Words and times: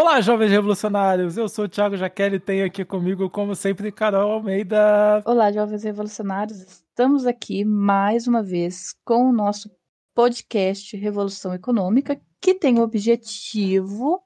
Olá, 0.00 0.20
jovens 0.20 0.52
revolucionários! 0.52 1.36
Eu 1.36 1.48
sou 1.48 1.64
o 1.64 1.68
Thiago 1.68 1.96
Jaqueline 1.96 2.36
e 2.36 2.40
tenho 2.40 2.64
aqui 2.64 2.84
comigo, 2.84 3.28
como 3.28 3.56
sempre, 3.56 3.90
Carol 3.90 4.30
Almeida. 4.30 5.20
Olá, 5.26 5.50
jovens 5.50 5.82
revolucionários! 5.82 6.60
Estamos 6.60 7.26
aqui 7.26 7.64
mais 7.64 8.28
uma 8.28 8.40
vez 8.40 8.94
com 9.04 9.28
o 9.28 9.32
nosso 9.32 9.68
podcast 10.14 10.96
Revolução 10.96 11.52
Econômica, 11.52 12.16
que 12.40 12.54
tem 12.54 12.78
o 12.78 12.82
objetivo 12.82 14.22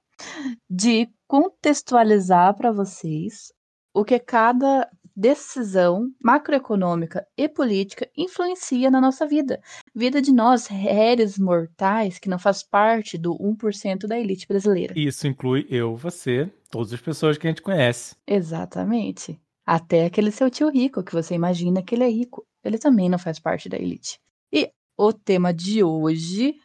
de 0.68 1.08
contextualizar 1.26 2.54
para 2.54 2.70
vocês 2.70 3.50
o 3.94 4.04
que 4.04 4.18
cada 4.18 4.86
decisão 5.16 6.10
macroeconômica 6.22 7.26
e 7.36 7.48
política 7.48 8.08
influencia 8.16 8.90
na 8.90 9.00
nossa 9.00 9.26
vida. 9.26 9.60
Vida 9.94 10.20
de 10.20 10.32
nós, 10.32 10.66
réis 10.66 11.38
mortais, 11.38 12.18
que 12.18 12.28
não 12.28 12.38
faz 12.38 12.62
parte 12.62 13.16
do 13.18 13.34
1% 13.34 14.06
da 14.06 14.18
elite 14.18 14.46
brasileira. 14.46 14.94
Isso 14.96 15.26
inclui 15.26 15.66
eu, 15.70 15.96
você, 15.96 16.50
todas 16.70 16.92
as 16.92 17.00
pessoas 17.00 17.38
que 17.38 17.46
a 17.46 17.50
gente 17.50 17.62
conhece. 17.62 18.16
Exatamente. 18.26 19.38
Até 19.64 20.06
aquele 20.06 20.30
seu 20.30 20.50
tio 20.50 20.70
rico, 20.70 21.02
que 21.02 21.12
você 21.12 21.34
imagina 21.34 21.82
que 21.82 21.94
ele 21.94 22.04
é 22.04 22.10
rico. 22.10 22.46
Ele 22.64 22.78
também 22.78 23.08
não 23.08 23.18
faz 23.18 23.38
parte 23.38 23.68
da 23.68 23.76
elite. 23.76 24.18
E 24.52 24.70
o 24.96 25.12
tema 25.12 25.52
de 25.52 25.82
hoje 25.82 26.56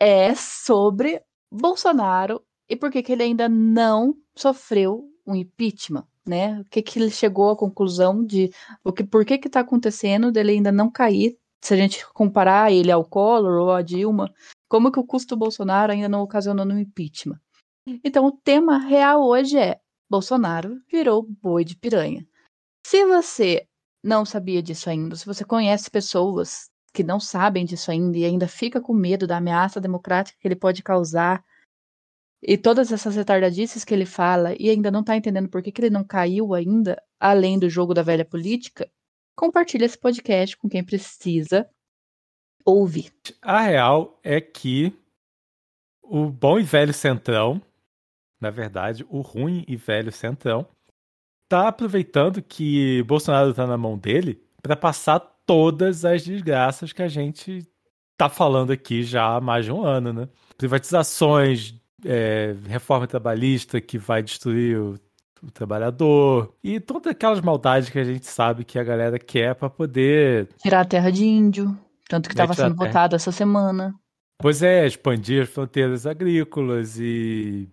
é 0.00 0.34
sobre 0.34 1.22
Bolsonaro 1.50 2.42
e 2.68 2.76
por 2.76 2.90
que, 2.90 3.02
que 3.02 3.12
ele 3.12 3.22
ainda 3.22 3.48
não 3.48 4.14
sofreu 4.34 5.04
um 5.26 5.34
impeachment 5.34 6.06
né? 6.26 6.60
O 6.60 6.64
que 6.64 6.82
que 6.82 6.98
ele 6.98 7.10
chegou 7.10 7.50
à 7.50 7.56
conclusão 7.56 8.24
de 8.24 8.50
o 8.82 8.92
que 8.92 9.04
por 9.04 9.24
que 9.24 9.38
que 9.38 9.48
tá 9.48 9.60
acontecendo 9.60 10.32
dele 10.32 10.52
ainda 10.52 10.72
não 10.72 10.90
cair? 10.90 11.38
Se 11.62 11.74
a 11.74 11.76
gente 11.76 12.06
comparar 12.12 12.72
ele 12.72 12.90
ao 12.90 13.04
Collor 13.04 13.60
ou 13.60 13.72
a 13.72 13.82
Dilma, 13.82 14.32
como 14.68 14.92
que 14.92 14.98
o 14.98 15.04
custo 15.04 15.36
Bolsonaro 15.36 15.92
ainda 15.92 16.08
não 16.08 16.22
ocasionou 16.22 16.64
no 16.64 16.78
impeachment? 16.78 17.40
Então, 18.02 18.26
o 18.26 18.32
tema 18.32 18.78
real 18.78 19.22
hoje 19.22 19.58
é 19.58 19.80
Bolsonaro 20.10 20.80
virou 20.90 21.22
boi 21.22 21.64
de 21.64 21.76
piranha. 21.76 22.26
Se 22.86 23.04
você 23.06 23.66
não 24.02 24.24
sabia 24.24 24.62
disso 24.62 24.90
ainda, 24.90 25.16
se 25.16 25.24
você 25.24 25.44
conhece 25.44 25.90
pessoas 25.90 26.70
que 26.92 27.02
não 27.02 27.18
sabem 27.18 27.64
disso 27.64 27.90
ainda 27.90 28.16
e 28.16 28.24
ainda 28.24 28.46
fica 28.46 28.80
com 28.80 28.94
medo 28.94 29.26
da 29.26 29.38
ameaça 29.38 29.80
democrática 29.80 30.38
que 30.40 30.46
ele 30.46 30.54
pode 30.54 30.82
causar 30.82 31.44
e 32.46 32.58
todas 32.58 32.92
essas 32.92 33.16
retardadices 33.16 33.84
que 33.84 33.94
ele 33.94 34.04
fala 34.04 34.54
e 34.60 34.68
ainda 34.68 34.90
não 34.90 35.02
tá 35.02 35.16
entendendo 35.16 35.48
por 35.48 35.62
que, 35.62 35.72
que 35.72 35.80
ele 35.80 35.90
não 35.90 36.04
caiu 36.04 36.52
ainda, 36.52 37.02
além 37.18 37.58
do 37.58 37.70
jogo 37.70 37.94
da 37.94 38.02
velha 38.02 38.24
política, 38.24 38.90
compartilha 39.34 39.86
esse 39.86 39.98
podcast 39.98 40.54
com 40.58 40.68
quem 40.68 40.84
precisa 40.84 41.66
ouvir. 42.62 43.10
A 43.40 43.62
real 43.62 44.20
é 44.22 44.42
que 44.42 44.92
o 46.02 46.28
bom 46.28 46.58
e 46.58 46.62
velho 46.62 46.92
Centrão, 46.92 47.62
na 48.38 48.50
verdade, 48.50 49.06
o 49.08 49.22
ruim 49.22 49.64
e 49.66 49.74
velho 49.74 50.12
Centrão, 50.12 50.66
tá 51.48 51.68
aproveitando 51.68 52.42
que 52.42 53.02
Bolsonaro 53.04 53.54
tá 53.54 53.66
na 53.66 53.78
mão 53.78 53.96
dele 53.96 54.42
para 54.62 54.76
passar 54.76 55.18
todas 55.46 56.04
as 56.04 56.22
desgraças 56.22 56.92
que 56.92 57.02
a 57.02 57.08
gente 57.08 57.66
tá 58.18 58.28
falando 58.28 58.70
aqui 58.70 59.02
já 59.02 59.36
há 59.36 59.40
mais 59.40 59.64
de 59.64 59.72
um 59.72 59.82
ano, 59.82 60.12
né? 60.12 60.28
Privatizações, 60.56 61.74
é, 62.04 62.54
reforma 62.66 63.06
trabalhista 63.06 63.80
que 63.80 63.98
vai 63.98 64.22
destruir 64.22 64.78
o, 64.78 64.94
o, 65.42 65.50
trabalhador 65.50 66.54
e 66.62 66.78
todas 66.78 67.10
aquelas 67.10 67.40
maldades 67.40 67.88
que 67.88 67.98
a 67.98 68.04
gente 68.04 68.26
sabe 68.26 68.64
que 68.64 68.78
a 68.78 68.84
galera 68.84 69.18
quer 69.18 69.54
para 69.54 69.70
poder 69.70 70.48
tirar 70.58 70.80
a 70.80 70.84
terra 70.84 71.10
de 71.10 71.24
índio, 71.24 71.76
tanto 72.08 72.28
que 72.28 72.34
estava 72.34 72.54
sendo 72.54 72.76
votado 72.76 73.16
essa 73.16 73.32
semana. 73.32 73.94
Pois 74.38 74.62
é, 74.62 74.86
expandir 74.86 75.42
as 75.42 75.48
fronteiras 75.48 76.06
agrícolas 76.06 76.98
e 76.98 77.68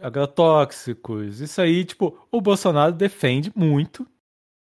agrotóxicos. 0.00 1.40
Isso 1.40 1.60
aí, 1.60 1.84
tipo, 1.84 2.18
o 2.30 2.40
Bolsonaro 2.40 2.92
defende 2.92 3.50
muito, 3.54 4.06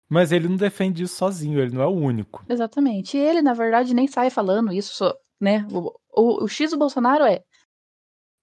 mas 0.08 0.32
ele 0.32 0.48
não 0.48 0.56
defende 0.56 1.04
isso 1.04 1.16
sozinho, 1.16 1.60
ele 1.60 1.74
não 1.74 1.82
é 1.82 1.86
o 1.86 1.94
único. 1.94 2.44
Exatamente. 2.48 3.16
E 3.16 3.20
ele, 3.20 3.40
na 3.40 3.54
verdade, 3.54 3.94
nem 3.94 4.06
sai 4.06 4.28
falando 4.28 4.72
isso, 4.72 5.14
né? 5.40 5.66
O, 5.70 5.94
o, 6.12 6.44
o 6.44 6.48
X 6.48 6.72
do 6.72 6.78
Bolsonaro 6.78 7.24
é 7.24 7.42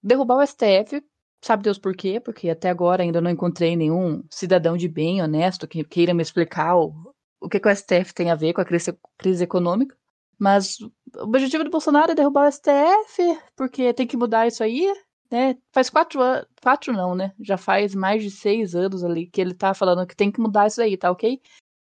derrubar 0.02 0.36
o 0.36 0.46
STF, 0.46 1.02
sabe 1.42 1.62
Deus 1.62 1.78
por 1.78 1.94
quê? 1.94 2.20
Porque 2.20 2.50
até 2.50 2.68
agora 2.68 3.02
ainda 3.02 3.20
não 3.20 3.30
encontrei 3.30 3.76
nenhum 3.76 4.24
cidadão 4.30 4.76
de 4.76 4.88
bem, 4.88 5.22
honesto, 5.22 5.68
que 5.68 5.84
queira 5.84 6.14
me 6.14 6.22
explicar 6.22 6.76
o, 6.76 7.14
o 7.40 7.48
que, 7.48 7.60
que 7.60 7.68
o 7.68 7.74
STF 7.74 8.12
tem 8.14 8.30
a 8.30 8.34
ver 8.34 8.52
com 8.52 8.60
a 8.60 8.64
crise, 8.64 8.96
crise 9.16 9.44
econômica. 9.44 9.96
Mas 10.38 10.80
o 10.80 10.92
objetivo 11.16 11.64
do 11.64 11.70
Bolsonaro 11.70 12.12
é 12.12 12.14
derrubar 12.14 12.48
o 12.48 12.52
STF, 12.52 13.38
porque 13.56 13.92
tem 13.92 14.06
que 14.06 14.16
mudar 14.16 14.46
isso 14.46 14.62
aí, 14.62 14.86
né? 15.30 15.56
Faz 15.72 15.90
quatro 15.90 16.20
anos, 16.20 16.46
quatro 16.62 16.92
não, 16.92 17.14
né? 17.14 17.34
Já 17.40 17.56
faz 17.56 17.94
mais 17.94 18.22
de 18.22 18.30
seis 18.30 18.74
anos 18.74 19.02
ali 19.02 19.26
que 19.26 19.40
ele 19.40 19.52
tá 19.54 19.74
falando 19.74 20.06
que 20.06 20.14
tem 20.16 20.30
que 20.30 20.40
mudar 20.40 20.68
isso 20.68 20.80
aí, 20.80 20.96
tá 20.96 21.10
ok? 21.10 21.40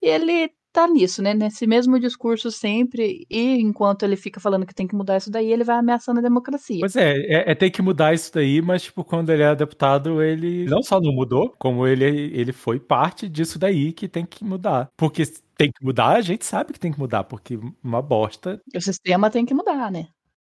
E 0.02 0.08
ele 0.08 0.54
tá 0.74 0.88
nisso, 0.88 1.22
né? 1.22 1.34
Nesse 1.34 1.68
mesmo 1.68 2.00
discurso 2.00 2.52
sempre, 2.52 3.26
e 3.30 3.62
enquanto 3.62 4.04
ele 4.04 4.18
fica 4.18 4.40
falando 4.40 4.66
que 4.66 4.74
tem 4.74 4.88
que 4.88 4.96
mudar 4.96 5.18
isso 5.18 5.32
daí, 5.32 5.52
ele 5.52 5.64
vai 5.64 5.78
ameaçando 5.78 6.20
a 6.20 6.24
democracia. 6.24 6.80
Pois 6.80 6.96
é, 6.96 7.14
é, 7.14 7.52
é 7.52 7.56
tem 7.56 7.72
que 7.72 7.82
mudar 7.82 8.14
isso 8.14 8.34
daí, 8.34 8.62
mas, 8.62 8.84
tipo, 8.84 9.04
quando 9.04 9.30
ele 9.30 9.44
é 9.44 9.56
deputado, 9.56 10.22
ele 10.22 10.66
não 10.66 10.82
só 10.82 11.00
não 11.00 11.14
mudou, 11.14 11.54
como 11.60 11.86
ele, 11.86 12.06
ele 12.34 12.52
foi 12.52 12.80
parte 12.80 13.30
disso 13.30 13.60
daí 13.60 13.94
que 13.94 14.08
tem 14.08 14.26
que 14.26 14.44
mudar. 14.44 14.90
Porque 14.98 15.24
tem 15.56 15.72
que 15.72 15.86
mudar, 15.86 16.16
a 16.16 16.22
gente 16.22 16.44
sabe 16.46 16.74
que 16.74 16.80
tem 16.80 16.92
que 16.92 17.00
mudar, 17.00 17.24
porque 17.24 17.60
uma 17.84 18.02
bosta. 18.02 18.60
O 18.76 18.82
sistema 18.82 19.30
tem 19.30 19.46
que 19.46 19.54
mudar, 19.54 19.92
né? 19.92 20.08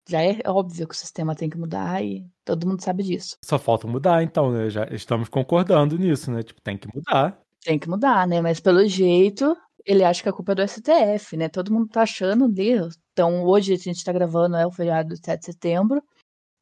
Já 0.09 0.23
é 0.23 0.39
óbvio 0.47 0.87
que 0.87 0.95
o 0.95 0.99
sistema 0.99 1.34
tem 1.34 1.49
que 1.49 1.57
mudar 1.57 2.03
e 2.03 2.25
todo 2.45 2.67
mundo 2.67 2.83
sabe 2.83 3.03
disso. 3.03 3.37
Só 3.43 3.59
falta 3.59 3.87
mudar, 3.87 4.23
então, 4.23 4.51
né? 4.51 4.69
Já 4.69 4.87
estamos 4.91 5.29
concordando 5.29 5.99
nisso, 5.99 6.31
né? 6.31 6.43
Tipo, 6.43 6.61
tem 6.63 6.77
que 6.77 6.89
mudar. 6.95 7.39
Tem 7.63 7.79
que 7.79 7.89
mudar, 7.89 8.27
né? 8.27 8.43
Mas 8.43 8.61
pelo 8.61 8.87
jeito, 8.87 9.57
ele 9.84 10.03
acha 10.03 10.22
que 10.22 10.28
a 10.28 10.33
culpa 10.33 10.53
é 10.53 10.55
do 10.55 10.69
STF, 10.69 11.37
né? 11.37 11.49
Todo 11.49 11.72
mundo 11.72 11.89
tá 11.89 12.03
achando 12.03 12.49
Deus. 12.49 12.99
Então, 13.12 13.45
hoje 13.45 13.75
a 13.75 13.77
gente 13.77 14.05
tá 14.05 14.12
gravando, 14.12 14.56
é 14.56 14.67
o 14.67 14.72
feriado 14.72 15.11
do 15.11 15.17
7 15.17 15.41
de 15.41 15.47
setembro. 15.47 16.03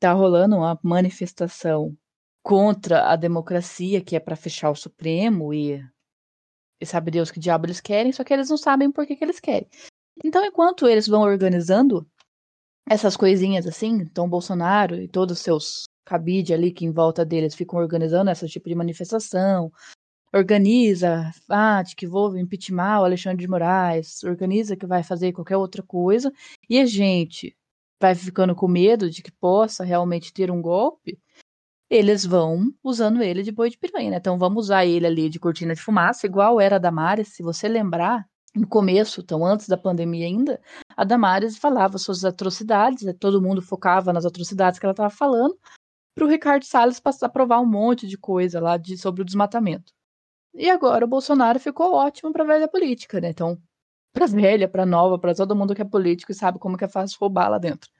Tá 0.00 0.12
rolando 0.12 0.56
uma 0.56 0.78
manifestação 0.82 1.96
contra 2.42 3.10
a 3.10 3.16
democracia, 3.16 4.00
que 4.00 4.16
é 4.16 4.20
para 4.20 4.34
fechar 4.34 4.70
o 4.70 4.74
Supremo 4.74 5.54
e, 5.54 5.80
e 6.80 6.86
sabe 6.86 7.12
Deus 7.12 7.30
que 7.30 7.38
diabo 7.38 7.66
eles 7.66 7.80
querem, 7.80 8.12
só 8.12 8.24
que 8.24 8.32
eles 8.32 8.50
não 8.50 8.56
sabem 8.56 8.90
por 8.90 9.06
que, 9.06 9.14
que 9.14 9.24
eles 9.24 9.38
querem. 9.38 9.68
Então, 10.24 10.44
enquanto 10.44 10.88
eles 10.88 11.06
vão 11.06 11.22
organizando 11.22 12.06
essas 12.88 13.16
coisinhas 13.16 13.66
assim, 13.66 13.92
então 14.02 14.28
Bolsonaro 14.28 14.96
e 14.96 15.06
todos 15.06 15.38
os 15.38 15.44
seus 15.44 15.84
cabide 16.04 16.52
ali 16.52 16.72
que 16.72 16.84
em 16.84 16.90
volta 16.90 17.24
deles 17.24 17.54
ficam 17.54 17.78
organizando 17.78 18.30
esse 18.30 18.48
tipo 18.48 18.68
de 18.68 18.74
manifestação, 18.74 19.70
organiza, 20.34 21.30
ah, 21.48 21.82
de 21.82 21.94
que 21.94 22.06
vou 22.06 22.36
impeachment 22.36 23.00
o 23.00 23.04
Alexandre 23.04 23.38
de 23.38 23.48
Moraes, 23.48 24.22
organiza 24.24 24.76
que 24.76 24.86
vai 24.86 25.02
fazer 25.02 25.32
qualquer 25.32 25.56
outra 25.56 25.82
coisa, 25.82 26.32
e 26.68 26.78
a 26.78 26.86
gente 26.86 27.56
vai 28.00 28.14
ficando 28.14 28.54
com 28.54 28.66
medo 28.66 29.10
de 29.10 29.22
que 29.22 29.30
possa 29.30 29.84
realmente 29.84 30.32
ter 30.32 30.50
um 30.50 30.60
golpe, 30.60 31.18
eles 31.90 32.24
vão 32.24 32.72
usando 32.82 33.22
ele 33.22 33.42
de 33.42 33.52
boi 33.52 33.68
de 33.70 33.78
piranha, 33.78 34.10
né? 34.12 34.16
Então 34.16 34.38
vamos 34.38 34.64
usar 34.64 34.86
ele 34.86 35.06
ali 35.06 35.28
de 35.28 35.38
cortina 35.38 35.74
de 35.74 35.82
fumaça, 35.82 36.26
igual 36.26 36.60
era 36.60 36.76
a 36.76 36.78
Damares, 36.78 37.28
se 37.28 37.42
você 37.42 37.68
lembrar, 37.68 38.26
no 38.54 38.66
começo, 38.66 39.20
então 39.20 39.44
antes 39.46 39.68
da 39.68 39.76
pandemia 39.76 40.26
ainda, 40.26 40.60
a 40.96 41.04
Damares 41.04 41.56
falava 41.56 41.98
suas 41.98 42.24
atrocidades, 42.24 43.02
né? 43.02 43.12
todo 43.12 43.40
mundo 43.40 43.62
focava 43.62 44.12
nas 44.12 44.26
atrocidades 44.26 44.78
que 44.78 44.84
ela 44.84 44.92
estava 44.92 45.10
falando, 45.10 45.56
para 46.14 46.24
o 46.24 46.28
Ricardo 46.28 46.64
Salles 46.64 47.00
aprovar 47.22 47.60
um 47.60 47.66
monte 47.66 48.06
de 48.06 48.18
coisa 48.18 48.60
lá 48.60 48.76
de, 48.76 48.98
sobre 48.98 49.22
o 49.22 49.24
desmatamento. 49.24 49.92
E 50.54 50.70
agora 50.70 51.04
o 51.04 51.08
Bolsonaro 51.08 51.58
ficou 51.58 51.94
ótimo 51.94 52.32
pra 52.32 52.44
velha 52.44 52.68
política, 52.68 53.20
né? 53.20 53.30
Então, 53.30 53.58
pra 54.12 54.26
velha, 54.26 54.68
pra 54.68 54.86
nova, 54.86 55.18
pra 55.18 55.34
todo 55.34 55.56
mundo 55.56 55.74
que 55.74 55.82
é 55.82 55.84
político 55.84 56.32
e 56.32 56.34
sabe 56.34 56.58
como 56.58 56.76
que 56.76 56.84
é 56.84 56.88
fácil 56.88 57.18
roubar 57.20 57.48
lá 57.48 57.58
dentro. 57.58 57.90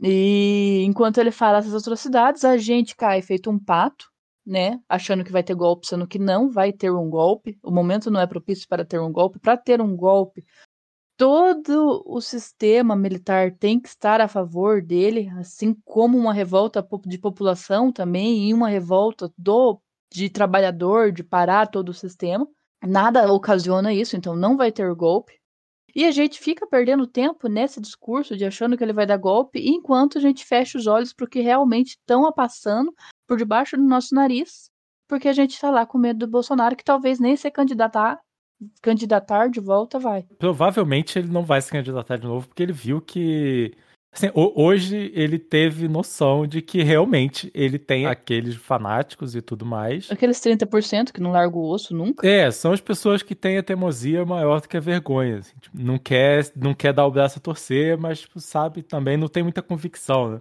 E 0.00 0.82
enquanto 0.84 1.18
ele 1.18 1.30
fala 1.30 1.58
essas 1.58 1.74
atrocidades, 1.74 2.44
a 2.44 2.56
gente 2.56 2.96
cai 2.96 3.22
feito 3.22 3.48
um 3.48 3.58
pato, 3.58 4.06
né? 4.44 4.80
Achando 4.88 5.22
que 5.24 5.30
vai 5.30 5.44
ter 5.44 5.54
golpe, 5.54 5.86
sendo 5.86 6.08
que 6.08 6.18
não 6.18 6.50
vai 6.50 6.72
ter 6.72 6.90
um 6.90 7.08
golpe. 7.08 7.56
O 7.62 7.70
momento 7.70 8.10
não 8.10 8.20
é 8.20 8.26
propício 8.26 8.66
para 8.68 8.84
ter 8.84 9.00
um 9.00 9.12
golpe. 9.12 9.38
Para 9.38 9.56
ter 9.56 9.80
um 9.80 9.96
golpe, 9.96 10.44
todo 11.16 12.02
o 12.06 12.20
sistema 12.20 12.96
militar 12.96 13.56
tem 13.56 13.78
que 13.80 13.88
estar 13.88 14.20
a 14.20 14.28
favor 14.28 14.82
dele, 14.82 15.30
assim 15.38 15.74
como 15.84 16.18
uma 16.18 16.32
revolta 16.32 16.86
de 17.06 17.18
população 17.18 17.92
também 17.92 18.48
e 18.48 18.54
uma 18.54 18.68
revolta 18.68 19.32
do 19.38 19.80
de 20.12 20.28
trabalhador, 20.28 21.10
de 21.12 21.22
parar 21.22 21.66
todo 21.66 21.88
o 21.88 21.94
sistema. 21.94 22.46
Nada 22.84 23.32
ocasiona 23.32 23.92
isso, 23.92 24.16
então 24.16 24.34
não 24.34 24.56
vai 24.56 24.72
ter 24.72 24.92
golpe. 24.94 25.40
E 25.94 26.06
a 26.06 26.10
gente 26.10 26.40
fica 26.40 26.66
perdendo 26.66 27.06
tempo 27.06 27.48
nesse 27.48 27.80
discurso 27.80 28.36
de 28.36 28.44
achando 28.44 28.76
que 28.76 28.82
ele 28.82 28.94
vai 28.94 29.06
dar 29.06 29.18
golpe, 29.18 29.60
enquanto 29.60 30.16
a 30.16 30.20
gente 30.20 30.44
fecha 30.44 30.78
os 30.78 30.86
olhos 30.86 31.12
para 31.12 31.26
o 31.26 31.28
que 31.28 31.40
realmente 31.40 31.90
estão 31.90 32.30
passando 32.32 32.94
por 33.28 33.36
debaixo 33.36 33.76
do 33.76 33.82
nosso 33.82 34.14
nariz, 34.14 34.70
porque 35.06 35.28
a 35.28 35.32
gente 35.32 35.52
está 35.52 35.70
lá 35.70 35.84
com 35.84 35.98
medo 35.98 36.20
do 36.20 36.30
Bolsonaro, 36.30 36.74
que 36.74 36.84
talvez 36.84 37.20
nem 37.20 37.36
se 37.36 37.50
candidatar, 37.50 38.18
candidatar 38.80 39.48
de 39.48 39.60
volta 39.60 39.98
vai. 39.98 40.22
Provavelmente 40.38 41.18
ele 41.18 41.28
não 41.28 41.44
vai 41.44 41.60
se 41.60 41.70
candidatar 41.70 42.16
de 42.16 42.26
novo, 42.26 42.48
porque 42.48 42.62
ele 42.62 42.72
viu 42.72 43.00
que 43.00 43.74
Assim, 44.14 44.30
hoje 44.34 45.10
ele 45.14 45.38
teve 45.38 45.88
noção 45.88 46.46
de 46.46 46.60
que 46.60 46.82
realmente 46.82 47.50
ele 47.54 47.78
tem 47.78 48.04
aqueles 48.04 48.54
fanáticos 48.54 49.34
e 49.34 49.40
tudo 49.40 49.64
mais. 49.64 50.10
Aqueles 50.10 50.38
30% 50.38 51.12
que 51.12 51.20
não 51.20 51.32
larga 51.32 51.56
o 51.56 51.66
osso 51.66 51.96
nunca. 51.96 52.28
É, 52.28 52.50
são 52.50 52.72
as 52.72 52.80
pessoas 52.80 53.22
que 53.22 53.34
têm 53.34 53.56
a 53.56 53.62
teimosia 53.62 54.22
maior 54.26 54.60
do 54.60 54.68
que 54.68 54.76
a 54.76 54.80
vergonha. 54.80 55.38
Assim, 55.38 55.54
tipo, 55.58 55.78
não, 55.80 55.96
quer, 55.96 56.52
não 56.54 56.74
quer 56.74 56.92
dar 56.92 57.06
o 57.06 57.10
braço 57.10 57.38
a 57.38 57.42
torcer, 57.42 57.96
mas, 57.96 58.20
tipo, 58.20 58.38
sabe, 58.38 58.82
também 58.82 59.16
não 59.16 59.28
tem 59.28 59.42
muita 59.42 59.62
convicção, 59.62 60.32
né? 60.32 60.40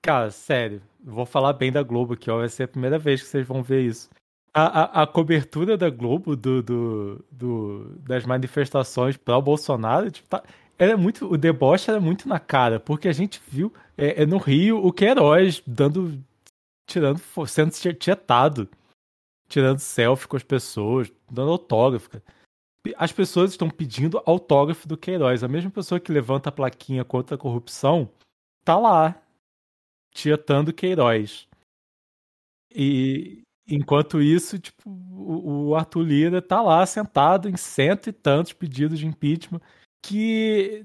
Cara, 0.00 0.30
sério, 0.30 0.80
vou 1.04 1.26
falar 1.26 1.52
bem 1.54 1.72
da 1.72 1.82
Globo 1.82 2.14
aqui, 2.14 2.30
ó. 2.30 2.38
Vai 2.38 2.48
ser 2.48 2.62
a 2.62 2.68
primeira 2.68 2.96
vez 2.96 3.22
que 3.22 3.28
vocês 3.28 3.44
vão 3.44 3.60
ver 3.60 3.82
isso. 3.82 4.08
A, 4.54 5.00
a, 5.00 5.02
a 5.02 5.06
cobertura 5.06 5.76
da 5.76 5.90
Globo 5.90 6.36
do, 6.36 6.62
do, 6.62 7.24
do 7.30 7.98
das 8.06 8.24
manifestações 8.24 9.16
pró 9.16 9.40
Bolsonaro, 9.40 10.10
tipo, 10.10 10.28
tá, 10.28 10.42
era 10.80 10.96
muito. 10.96 11.30
O 11.30 11.36
deboche 11.36 11.90
era 11.90 12.00
muito 12.00 12.26
na 12.26 12.40
cara, 12.40 12.80
porque 12.80 13.06
a 13.06 13.12
gente 13.12 13.38
viu 13.46 13.70
é, 13.98 14.22
é 14.22 14.26
no 14.26 14.38
Rio 14.38 14.78
o 14.78 14.90
Queiroz 14.90 15.62
dando. 15.66 16.18
tirando. 16.88 17.20
sendo 17.46 17.70
tietado. 17.94 18.66
Tirando 19.46 19.80
selfie 19.80 20.26
com 20.26 20.36
as 20.36 20.42
pessoas, 20.42 21.12
dando 21.30 21.50
autógrafo. 21.50 22.08
As 22.96 23.12
pessoas 23.12 23.50
estão 23.50 23.68
pedindo 23.68 24.22
autógrafo 24.24 24.88
do 24.88 24.96
Queiroz. 24.96 25.44
A 25.44 25.48
mesma 25.48 25.70
pessoa 25.70 26.00
que 26.00 26.12
levanta 26.12 26.48
a 26.48 26.52
plaquinha 26.52 27.04
contra 27.04 27.34
a 27.34 27.38
corrupção 27.38 28.08
tá 28.64 28.78
lá, 28.78 29.20
tietando 30.14 30.72
Queiroz. 30.72 31.46
E 32.72 33.42
enquanto 33.68 34.22
isso, 34.22 34.58
tipo, 34.58 34.88
o, 34.88 35.68
o 35.68 35.74
Arthur 35.74 36.02
Lira 36.02 36.40
tá 36.40 36.62
lá 36.62 36.86
sentado 36.86 37.50
em 37.50 37.56
cento 37.56 38.08
e 38.08 38.12
tantos 38.12 38.52
pedidos 38.52 38.98
de 39.00 39.06
impeachment 39.06 39.60
que 40.02 40.84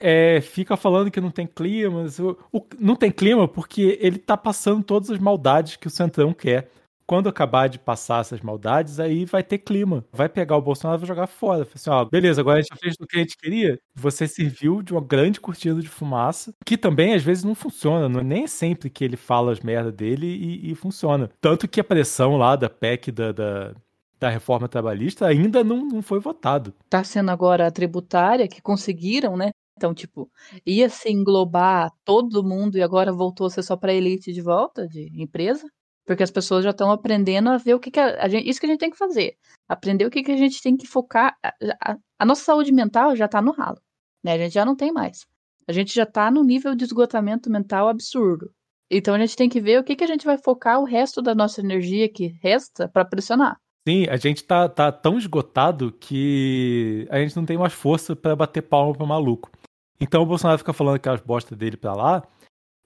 é, 0.00 0.40
fica 0.40 0.76
falando 0.76 1.10
que 1.10 1.20
não 1.20 1.30
tem 1.30 1.46
clima. 1.46 2.06
O, 2.18 2.58
o, 2.58 2.66
não 2.78 2.96
tem 2.96 3.10
clima 3.10 3.48
porque 3.48 3.98
ele 4.00 4.18
tá 4.18 4.36
passando 4.36 4.82
todas 4.82 5.10
as 5.10 5.18
maldades 5.18 5.76
que 5.76 5.86
o 5.86 5.90
Centrão 5.90 6.32
quer. 6.32 6.70
Quando 7.06 7.28
acabar 7.28 7.68
de 7.68 7.78
passar 7.78 8.22
essas 8.22 8.40
maldades, 8.40 8.98
aí 8.98 9.26
vai 9.26 9.42
ter 9.42 9.58
clima. 9.58 10.02
Vai 10.10 10.26
pegar 10.26 10.56
o 10.56 10.62
Bolsonaro 10.62 10.98
e 10.98 11.02
vai 11.02 11.08
jogar 11.08 11.26
fora. 11.26 11.68
Assim, 11.74 11.90
ó, 11.90 12.02
beleza, 12.02 12.40
agora 12.40 12.58
a 12.58 12.62
gente 12.62 12.78
fez 12.80 12.94
o 12.98 13.06
que 13.06 13.16
a 13.16 13.20
gente 13.20 13.36
queria. 13.36 13.78
Você 13.94 14.26
serviu 14.26 14.82
de 14.82 14.92
uma 14.92 15.02
grande 15.02 15.38
cortina 15.38 15.82
de 15.82 15.88
fumaça, 15.88 16.54
que 16.64 16.78
também 16.78 17.12
às 17.12 17.22
vezes 17.22 17.44
não 17.44 17.54
funciona. 17.54 18.08
Não 18.08 18.20
é 18.20 18.24
nem 18.24 18.46
sempre 18.46 18.88
que 18.88 19.04
ele 19.04 19.18
fala 19.18 19.52
as 19.52 19.60
merdas 19.60 19.92
dele 19.92 20.26
e, 20.26 20.70
e 20.70 20.74
funciona. 20.74 21.30
Tanto 21.42 21.68
que 21.68 21.78
a 21.78 21.84
pressão 21.84 22.38
lá 22.38 22.56
da 22.56 22.70
PEC 22.70 23.12
da, 23.12 23.32
da 23.32 23.74
da 24.24 24.30
reforma 24.30 24.66
trabalhista 24.66 25.26
ainda 25.26 25.62
não, 25.62 25.84
não 25.84 26.00
foi 26.00 26.18
votado. 26.18 26.74
Está 26.86 27.04
sendo 27.04 27.30
agora 27.30 27.66
a 27.66 27.70
tributária 27.70 28.48
que 28.48 28.62
conseguiram, 28.62 29.36
né? 29.36 29.50
Então, 29.76 29.92
tipo, 29.92 30.30
ia 30.64 30.88
se 30.88 31.10
englobar 31.10 31.90
todo 32.04 32.42
mundo 32.42 32.78
e 32.78 32.82
agora 32.82 33.12
voltou 33.12 33.46
a 33.46 33.50
ser 33.50 33.62
só 33.62 33.76
para 33.76 33.92
elite 33.92 34.32
de 34.32 34.40
volta, 34.40 34.88
de 34.88 35.10
empresa, 35.20 35.66
porque 36.06 36.22
as 36.22 36.30
pessoas 36.30 36.64
já 36.64 36.70
estão 36.70 36.90
aprendendo 36.90 37.50
a 37.50 37.58
ver 37.58 37.74
o 37.74 37.80
que, 37.80 37.90
que 37.90 38.00
a, 38.00 38.24
a, 38.24 38.28
gente, 38.28 38.48
isso 38.48 38.58
que 38.58 38.64
a 38.64 38.68
gente 38.70 38.78
tem 38.78 38.90
que 38.90 38.96
fazer, 38.96 39.36
aprender 39.68 40.06
o 40.06 40.10
que, 40.10 40.22
que 40.22 40.32
a 40.32 40.36
gente 40.38 40.62
tem 40.62 40.74
que 40.74 40.86
focar. 40.86 41.36
A, 41.42 41.52
a, 41.82 41.96
a 42.20 42.24
nossa 42.24 42.44
saúde 42.44 42.72
mental 42.72 43.14
já 43.14 43.26
está 43.26 43.42
no 43.42 43.52
ralo, 43.52 43.78
né? 44.24 44.32
A 44.32 44.38
gente 44.38 44.54
já 44.54 44.64
não 44.64 44.74
tem 44.74 44.90
mais. 44.90 45.26
A 45.68 45.72
gente 45.72 45.94
já 45.94 46.04
está 46.04 46.30
no 46.30 46.42
nível 46.42 46.74
de 46.74 46.84
esgotamento 46.84 47.50
mental 47.50 47.88
absurdo. 47.88 48.50
Então 48.90 49.14
a 49.14 49.18
gente 49.18 49.36
tem 49.36 49.50
que 49.50 49.60
ver 49.60 49.80
o 49.80 49.84
que, 49.84 49.96
que 49.96 50.04
a 50.04 50.06
gente 50.06 50.24
vai 50.24 50.38
focar 50.38 50.80
o 50.80 50.84
resto 50.84 51.20
da 51.20 51.34
nossa 51.34 51.60
energia 51.60 52.08
que 52.10 52.28
resta 52.42 52.88
para 52.88 53.04
pressionar. 53.04 53.58
Sim, 53.86 54.06
a 54.08 54.16
gente 54.16 54.42
tá, 54.42 54.68
tá 54.68 54.90
tão 54.90 55.18
esgotado 55.18 55.92
que 55.92 57.06
a 57.10 57.18
gente 57.18 57.36
não 57.36 57.44
tem 57.44 57.58
mais 57.58 57.72
força 57.72 58.16
para 58.16 58.34
bater 58.34 58.62
palma 58.62 58.94
pro 58.94 59.06
maluco. 59.06 59.50
Então 60.00 60.22
o 60.22 60.26
Bolsonaro 60.26 60.58
fica 60.58 60.72
falando 60.72 60.96
aquelas 60.96 61.20
bosta 61.20 61.54
dele 61.54 61.76
pra 61.76 61.94
lá 61.94 62.22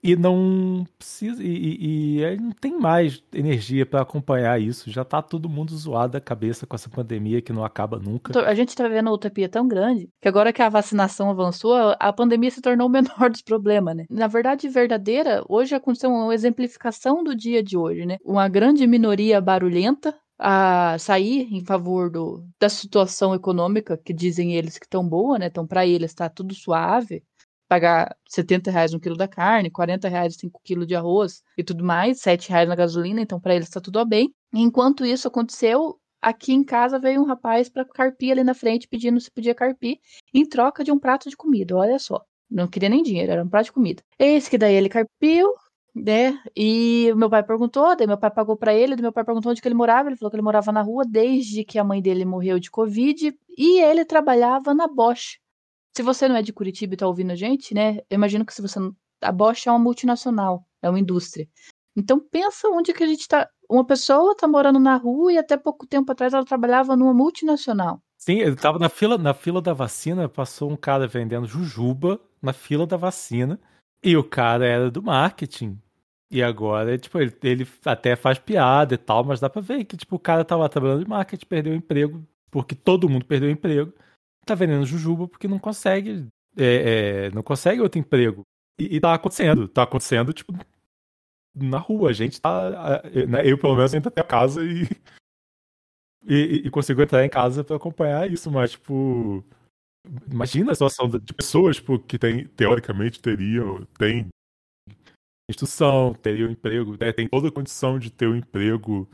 e 0.02 0.16
não 0.16 0.84
precisa. 0.98 1.42
E, 1.42 1.46
e, 1.46 2.22
e 2.22 2.36
não 2.36 2.52
tem 2.52 2.78
mais 2.78 3.22
energia 3.32 3.84
para 3.84 4.00
acompanhar 4.00 4.60
isso. 4.60 4.90
Já 4.90 5.04
tá 5.04 5.20
todo 5.22 5.48
mundo 5.48 5.76
zoado 5.76 6.12
da 6.12 6.20
cabeça 6.20 6.66
com 6.66 6.76
essa 6.76 6.88
pandemia 6.88 7.42
que 7.42 7.52
não 7.52 7.64
acaba 7.64 7.98
nunca. 7.98 8.38
A 8.46 8.54
gente 8.54 8.74
tá 8.74 8.84
vivendo 8.84 9.06
uma 9.06 9.14
utopia 9.14 9.48
tão 9.48 9.66
grande 9.66 10.08
que 10.20 10.28
agora 10.28 10.52
que 10.52 10.62
a 10.62 10.68
vacinação 10.68 11.30
avançou, 11.30 11.74
a 11.98 12.12
pandemia 12.12 12.50
se 12.50 12.60
tornou 12.60 12.88
o 12.88 12.90
menor 12.90 13.30
dos 13.30 13.42
problemas, 13.42 13.96
né? 13.96 14.04
Na 14.10 14.26
verdade, 14.26 14.68
verdadeira, 14.68 15.44
hoje 15.48 15.74
aconteceu 15.74 16.10
uma 16.10 16.34
exemplificação 16.34 17.22
do 17.24 17.34
dia 17.34 17.62
de 17.62 17.76
hoje, 17.76 18.06
né? 18.06 18.16
Uma 18.24 18.48
grande 18.48 18.86
minoria 18.86 19.40
barulhenta 19.40 20.14
a 20.38 20.96
sair 20.98 21.52
em 21.52 21.64
favor 21.64 22.10
do, 22.10 22.46
da 22.60 22.68
situação 22.68 23.34
econômica 23.34 23.98
que 23.98 24.12
dizem 24.12 24.54
eles 24.54 24.78
que 24.78 24.86
estão 24.86 25.06
boa, 25.06 25.38
né? 25.38 25.46
Então, 25.46 25.66
para 25.66 25.86
eles 25.86 26.10
está 26.12 26.28
tudo 26.28 26.54
suave. 26.54 27.24
Pagar 27.68 28.16
70 28.26 28.70
reais 28.70 28.94
um 28.94 28.98
quilo 28.98 29.16
da 29.16 29.28
carne, 29.28 29.70
40 29.70 30.08
reais 30.08 30.36
5 30.36 30.60
quilos 30.64 30.86
de 30.86 30.94
arroz 30.94 31.42
e 31.56 31.62
tudo 31.62 31.84
mais, 31.84 32.20
7 32.20 32.48
reais 32.48 32.68
na 32.68 32.74
gasolina, 32.74 33.20
então 33.20 33.38
para 33.38 33.54
eles 33.54 33.68
está 33.68 33.80
tudo 33.80 34.02
bem. 34.06 34.32
Enquanto 34.54 35.04
isso 35.04 35.28
aconteceu, 35.28 36.00
aqui 36.22 36.52
em 36.52 36.64
casa 36.64 36.98
veio 36.98 37.20
um 37.20 37.26
rapaz 37.26 37.68
para 37.68 37.84
carpir 37.84 38.32
ali 38.32 38.42
na 38.42 38.54
frente 38.54 38.88
pedindo 38.88 39.20
se 39.20 39.30
podia 39.30 39.54
carpir 39.54 39.98
em 40.32 40.46
troca 40.46 40.82
de 40.82 40.90
um 40.90 40.98
prato 40.98 41.28
de 41.28 41.36
comida. 41.36 41.76
Olha 41.76 41.98
só. 41.98 42.24
Não 42.50 42.66
queria 42.66 42.88
nem 42.88 43.02
dinheiro, 43.02 43.30
era 43.32 43.44
um 43.44 43.48
prato 43.48 43.66
de 43.66 43.72
comida. 43.72 44.02
Eis 44.18 44.48
que 44.48 44.56
daí 44.56 44.74
ele 44.74 44.88
carpiu, 44.88 45.52
né? 46.02 46.40
E 46.56 47.12
meu 47.16 47.28
pai 47.28 47.42
perguntou, 47.42 47.96
daí 47.96 48.06
meu 48.06 48.18
pai 48.18 48.30
pagou 48.30 48.56
para 48.56 48.72
ele, 48.72 48.94
daí 48.94 49.02
meu 49.02 49.12
pai 49.12 49.24
perguntou 49.24 49.50
onde 49.50 49.60
que 49.60 49.68
ele 49.68 49.74
morava, 49.74 50.08
ele 50.08 50.16
falou 50.16 50.30
que 50.30 50.36
ele 50.36 50.42
morava 50.42 50.72
na 50.72 50.82
rua 50.82 51.04
desde 51.04 51.64
que 51.64 51.78
a 51.78 51.84
mãe 51.84 52.00
dele 52.00 52.24
morreu 52.24 52.58
de 52.58 52.70
Covid 52.70 53.36
e 53.56 53.80
ele 53.80 54.04
trabalhava 54.04 54.74
na 54.74 54.86
Bosch. 54.86 55.38
Se 55.96 56.02
você 56.02 56.28
não 56.28 56.36
é 56.36 56.42
de 56.42 56.52
Curitiba 56.52 56.94
e 56.94 56.96
tá 56.96 57.06
ouvindo 57.06 57.32
a 57.32 57.34
gente, 57.34 57.74
né? 57.74 57.98
Eu 58.08 58.14
imagino 58.16 58.44
que 58.44 58.54
se 58.54 58.62
você 58.62 58.78
a 59.20 59.32
Bosch 59.32 59.66
é 59.66 59.70
uma 59.70 59.78
multinacional, 59.78 60.64
é 60.80 60.88
uma 60.88 61.00
indústria. 61.00 61.48
Então 61.96 62.20
pensa 62.20 62.68
onde 62.68 62.92
que 62.92 63.02
a 63.02 63.06
gente 63.06 63.26
tá, 63.26 63.48
uma 63.68 63.84
pessoa 63.84 64.36
tá 64.36 64.46
morando 64.46 64.78
na 64.78 64.96
rua 64.96 65.32
e 65.32 65.38
até 65.38 65.56
pouco 65.56 65.86
tempo 65.86 66.12
atrás 66.12 66.32
ela 66.32 66.44
trabalhava 66.44 66.96
numa 66.96 67.12
multinacional. 67.12 68.00
Sim, 68.16 68.38
ele 68.38 68.56
tava 68.56 68.78
na 68.78 68.88
fila, 68.88 69.18
na 69.18 69.34
fila 69.34 69.60
da 69.60 69.72
vacina, 69.72 70.28
passou 70.28 70.70
um 70.70 70.76
cara 70.76 71.06
vendendo 71.06 71.46
jujuba 71.46 72.20
na 72.40 72.52
fila 72.52 72.86
da 72.86 72.96
vacina. 72.96 73.58
E 74.02 74.16
o 74.16 74.22
cara 74.22 74.66
era 74.66 74.90
do 74.90 75.02
marketing. 75.02 75.78
E 76.30 76.42
agora, 76.42 76.98
tipo, 76.98 77.18
ele, 77.18 77.34
ele 77.42 77.66
até 77.84 78.14
faz 78.14 78.38
piada 78.38 78.94
e 78.94 78.98
tal, 78.98 79.24
mas 79.24 79.40
dá 79.40 79.48
pra 79.48 79.62
ver 79.62 79.84
que, 79.84 79.96
tipo, 79.96 80.16
o 80.16 80.20
cara 80.20 80.44
tava 80.44 80.68
trabalhando 80.68 81.02
de 81.02 81.08
marketing, 81.08 81.46
perdeu 81.46 81.72
o 81.72 81.76
emprego, 81.76 82.26
porque 82.50 82.74
todo 82.74 83.08
mundo 83.08 83.24
perdeu 83.24 83.48
o 83.48 83.52
emprego. 83.52 83.92
Tá 84.44 84.54
vendendo 84.54 84.84
jujuba 84.84 85.26
porque 85.26 85.48
não 85.48 85.58
consegue, 85.58 86.26
é, 86.56 87.26
é, 87.26 87.30
não 87.30 87.42
consegue 87.42 87.80
outro 87.80 87.98
emprego. 87.98 88.42
E, 88.78 88.96
e 88.96 89.00
tá 89.00 89.14
acontecendo, 89.14 89.68
tá 89.68 89.82
acontecendo, 89.82 90.32
tipo, 90.32 90.52
na 91.54 91.78
rua. 91.78 92.10
A 92.10 92.12
gente 92.12 92.40
tá, 92.40 93.02
né, 93.26 93.42
eu 93.44 93.58
pelo 93.58 93.76
menos 93.76 93.94
entro 93.94 94.08
até 94.08 94.20
a 94.20 94.24
casa 94.24 94.62
e, 94.62 94.86
e, 96.26 96.66
e 96.66 96.70
consigo 96.70 97.00
entrar 97.00 97.24
em 97.24 97.30
casa 97.30 97.64
para 97.64 97.76
acompanhar 97.76 98.30
isso, 98.30 98.50
mas, 98.50 98.72
tipo, 98.72 99.44
Imagina 100.30 100.72
a 100.72 100.74
situação 100.74 101.08
de 101.08 101.34
pessoas 101.34 101.76
tipo, 101.76 101.98
que 101.98 102.18
tem, 102.18 102.46
teoricamente 102.48 103.20
teriam, 103.20 103.84
tem 103.98 104.28
instrução, 105.48 106.14
teriam 106.14 106.50
emprego, 106.50 106.96
né? 107.00 107.12
tem 107.12 107.28
toda 107.28 107.48
a 107.48 107.52
condição 107.52 107.98
de 107.98 108.10
ter 108.10 108.28
um 108.28 108.36
emprego 108.36 109.08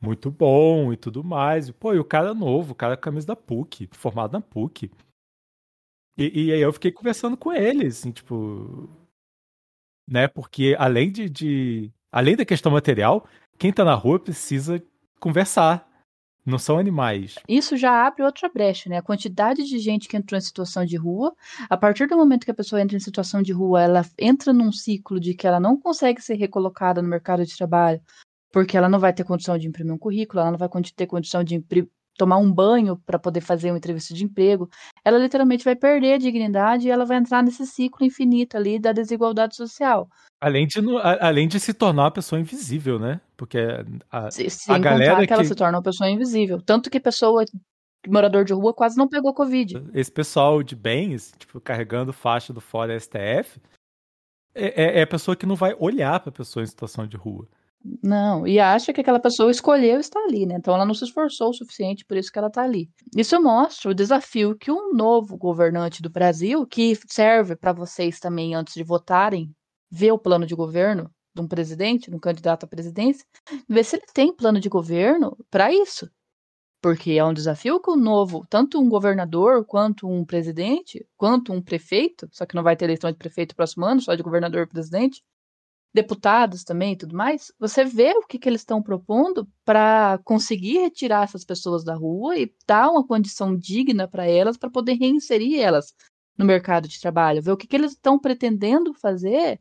muito 0.00 0.30
bom 0.30 0.92
e 0.92 0.96
tudo 0.96 1.22
mais. 1.22 1.70
Pô, 1.70 1.94
e 1.94 1.98
o 1.98 2.04
cara 2.04 2.34
novo, 2.34 2.72
o 2.72 2.74
cara 2.74 2.94
é 2.94 2.96
camisa 2.96 3.28
da 3.28 3.36
PUC, 3.36 3.88
formado 3.92 4.32
na 4.32 4.40
PUC. 4.40 4.90
E, 6.16 6.46
e 6.46 6.52
aí 6.52 6.60
eu 6.60 6.72
fiquei 6.72 6.92
conversando 6.92 7.36
com 7.36 7.52
ele, 7.52 7.86
assim, 7.86 8.10
tipo. 8.10 8.88
Né? 10.08 10.28
Porque 10.28 10.76
além 10.78 11.10
de, 11.10 11.28
de. 11.28 11.92
Além 12.12 12.36
da 12.36 12.44
questão 12.44 12.72
material, 12.72 13.26
quem 13.58 13.72
tá 13.72 13.84
na 13.84 13.94
rua 13.94 14.18
precisa 14.18 14.82
conversar, 15.20 15.88
não 16.44 16.58
são 16.58 16.78
animais. 16.78 17.36
Isso 17.48 17.76
já 17.76 18.06
abre 18.06 18.22
outra 18.22 18.48
brecha, 18.48 18.88
né? 18.88 18.98
A 18.98 19.02
quantidade 19.02 19.64
de 19.64 19.78
gente 19.78 20.08
que 20.08 20.16
entrou 20.16 20.38
em 20.38 20.42
situação 20.42 20.84
de 20.84 20.96
rua, 20.96 21.34
a 21.68 21.76
partir 21.76 22.06
do 22.06 22.16
momento 22.16 22.44
que 22.44 22.50
a 22.50 22.54
pessoa 22.54 22.80
entra 22.80 22.96
em 22.96 23.00
situação 23.00 23.42
de 23.42 23.52
rua, 23.52 23.82
ela 23.82 24.02
entra 24.18 24.52
num 24.52 24.72
ciclo 24.72 25.20
de 25.20 25.34
que 25.34 25.46
ela 25.46 25.60
não 25.60 25.78
consegue 25.78 26.20
ser 26.20 26.34
recolocada 26.34 27.02
no 27.02 27.08
mercado 27.08 27.44
de 27.44 27.56
trabalho, 27.56 28.00
porque 28.52 28.76
ela 28.76 28.88
não 28.88 28.98
vai 28.98 29.12
ter 29.12 29.24
condição 29.24 29.56
de 29.56 29.68
imprimir 29.68 29.94
um 29.94 29.98
currículo, 29.98 30.40
ela 30.40 30.50
não 30.50 30.58
vai 30.58 30.68
ter 30.96 31.06
condição 31.06 31.44
de 31.44 31.54
tomar 32.20 32.36
um 32.36 32.52
banho 32.52 32.98
para 33.06 33.18
poder 33.18 33.40
fazer 33.40 33.70
uma 33.70 33.78
entrevista 33.78 34.12
de 34.12 34.24
emprego, 34.24 34.68
ela 35.02 35.16
literalmente 35.16 35.64
vai 35.64 35.74
perder 35.74 36.12
a 36.12 36.18
dignidade 36.18 36.86
e 36.86 36.90
ela 36.90 37.06
vai 37.06 37.16
entrar 37.16 37.42
nesse 37.42 37.66
ciclo 37.66 38.04
infinito 38.04 38.58
ali 38.58 38.78
da 38.78 38.92
desigualdade 38.92 39.56
social. 39.56 40.06
Além 40.38 40.66
de, 40.66 40.80
além 41.20 41.48
de 41.48 41.58
se 41.58 41.72
tornar 41.72 42.04
uma 42.04 42.10
pessoa 42.10 42.38
invisível, 42.38 42.98
né? 42.98 43.22
Porque 43.38 43.58
a, 44.10 44.30
se, 44.30 44.46
a 44.70 44.78
galera 44.78 45.26
que 45.26 45.32
ela 45.32 45.44
se 45.44 45.54
torna 45.54 45.78
uma 45.78 45.82
pessoa 45.82 46.10
invisível. 46.10 46.60
Tanto 46.60 46.90
que 46.90 47.00
pessoa 47.00 47.42
morador 48.06 48.44
de 48.44 48.52
rua 48.52 48.74
quase 48.74 48.98
não 48.98 49.08
pegou 49.08 49.32
Covid. 49.32 49.82
Esse 49.94 50.12
pessoal 50.12 50.62
de 50.62 50.76
bens, 50.76 51.32
tipo, 51.38 51.58
carregando 51.58 52.12
faixa 52.12 52.52
do 52.52 52.60
fora 52.60 52.98
STF, 52.98 53.60
é, 54.54 54.82
é, 54.82 54.98
é 54.98 55.02
a 55.02 55.06
pessoa 55.06 55.34
que 55.34 55.46
não 55.46 55.56
vai 55.56 55.74
olhar 55.78 56.20
pra 56.20 56.30
pessoa 56.30 56.62
em 56.62 56.66
situação 56.66 57.06
de 57.06 57.16
rua. 57.16 57.48
Não, 58.02 58.46
e 58.46 58.60
acha 58.60 58.92
que 58.92 59.00
aquela 59.00 59.18
pessoa 59.18 59.50
escolheu 59.50 59.98
estar 60.00 60.20
ali, 60.20 60.44
né? 60.44 60.56
Então 60.56 60.74
ela 60.74 60.84
não 60.84 60.92
se 60.92 61.04
esforçou 61.04 61.48
o 61.48 61.54
suficiente, 61.54 62.04
por 62.04 62.16
isso 62.16 62.30
que 62.30 62.38
ela 62.38 62.48
está 62.48 62.62
ali. 62.62 62.90
Isso 63.16 63.40
mostra 63.40 63.90
o 63.90 63.94
desafio 63.94 64.54
que 64.54 64.70
um 64.70 64.92
novo 64.92 65.36
governante 65.38 66.02
do 66.02 66.10
Brasil, 66.10 66.66
que 66.66 66.94
serve 67.08 67.56
para 67.56 67.72
vocês 67.72 68.20
também 68.20 68.54
antes 68.54 68.74
de 68.74 68.82
votarem, 68.84 69.50
ver 69.90 70.12
o 70.12 70.18
plano 70.18 70.46
de 70.46 70.54
governo 70.54 71.10
de 71.34 71.40
um 71.40 71.48
presidente, 71.48 72.10
de 72.10 72.16
um 72.16 72.20
candidato 72.20 72.64
à 72.64 72.66
presidência, 72.68 73.24
ver 73.66 73.84
se 73.84 73.96
ele 73.96 74.06
tem 74.12 74.34
plano 74.34 74.60
de 74.60 74.68
governo 74.68 75.36
para 75.50 75.72
isso. 75.72 76.10
Porque 76.82 77.12
é 77.12 77.24
um 77.24 77.32
desafio 77.32 77.80
que 77.80 77.90
o 77.90 77.96
novo, 77.96 78.46
tanto 78.48 78.78
um 78.80 78.88
governador, 78.88 79.64
quanto 79.64 80.06
um 80.06 80.24
presidente, 80.24 81.06
quanto 81.16 81.52
um 81.52 81.62
prefeito, 81.62 82.28
só 82.32 82.44
que 82.44 82.54
não 82.54 82.62
vai 82.62 82.76
ter 82.76 82.86
eleição 82.86 83.10
de 83.10 83.18
prefeito 83.18 83.54
próximo 83.54 83.84
ano, 83.86 84.00
só 84.00 84.14
de 84.14 84.22
governador 84.22 84.62
e 84.62 84.66
presidente, 84.66 85.22
deputados 85.92 86.62
também 86.62 86.92
e 86.92 86.96
tudo 86.96 87.16
mais, 87.16 87.52
você 87.58 87.84
vê 87.84 88.12
o 88.12 88.26
que, 88.26 88.38
que 88.38 88.48
eles 88.48 88.60
estão 88.60 88.82
propondo 88.82 89.48
para 89.64 90.18
conseguir 90.24 90.78
retirar 90.78 91.24
essas 91.24 91.44
pessoas 91.44 91.84
da 91.84 91.94
rua 91.94 92.38
e 92.38 92.54
dar 92.66 92.90
uma 92.90 93.06
condição 93.06 93.56
digna 93.56 94.06
para 94.06 94.26
elas, 94.26 94.56
para 94.56 94.70
poder 94.70 94.94
reinserir 94.94 95.60
elas 95.60 95.92
no 96.38 96.44
mercado 96.44 96.88
de 96.88 97.00
trabalho, 97.00 97.42
ver 97.42 97.52
o 97.52 97.56
que, 97.56 97.66
que 97.66 97.76
eles 97.76 97.92
estão 97.92 98.18
pretendendo 98.18 98.94
fazer 98.94 99.60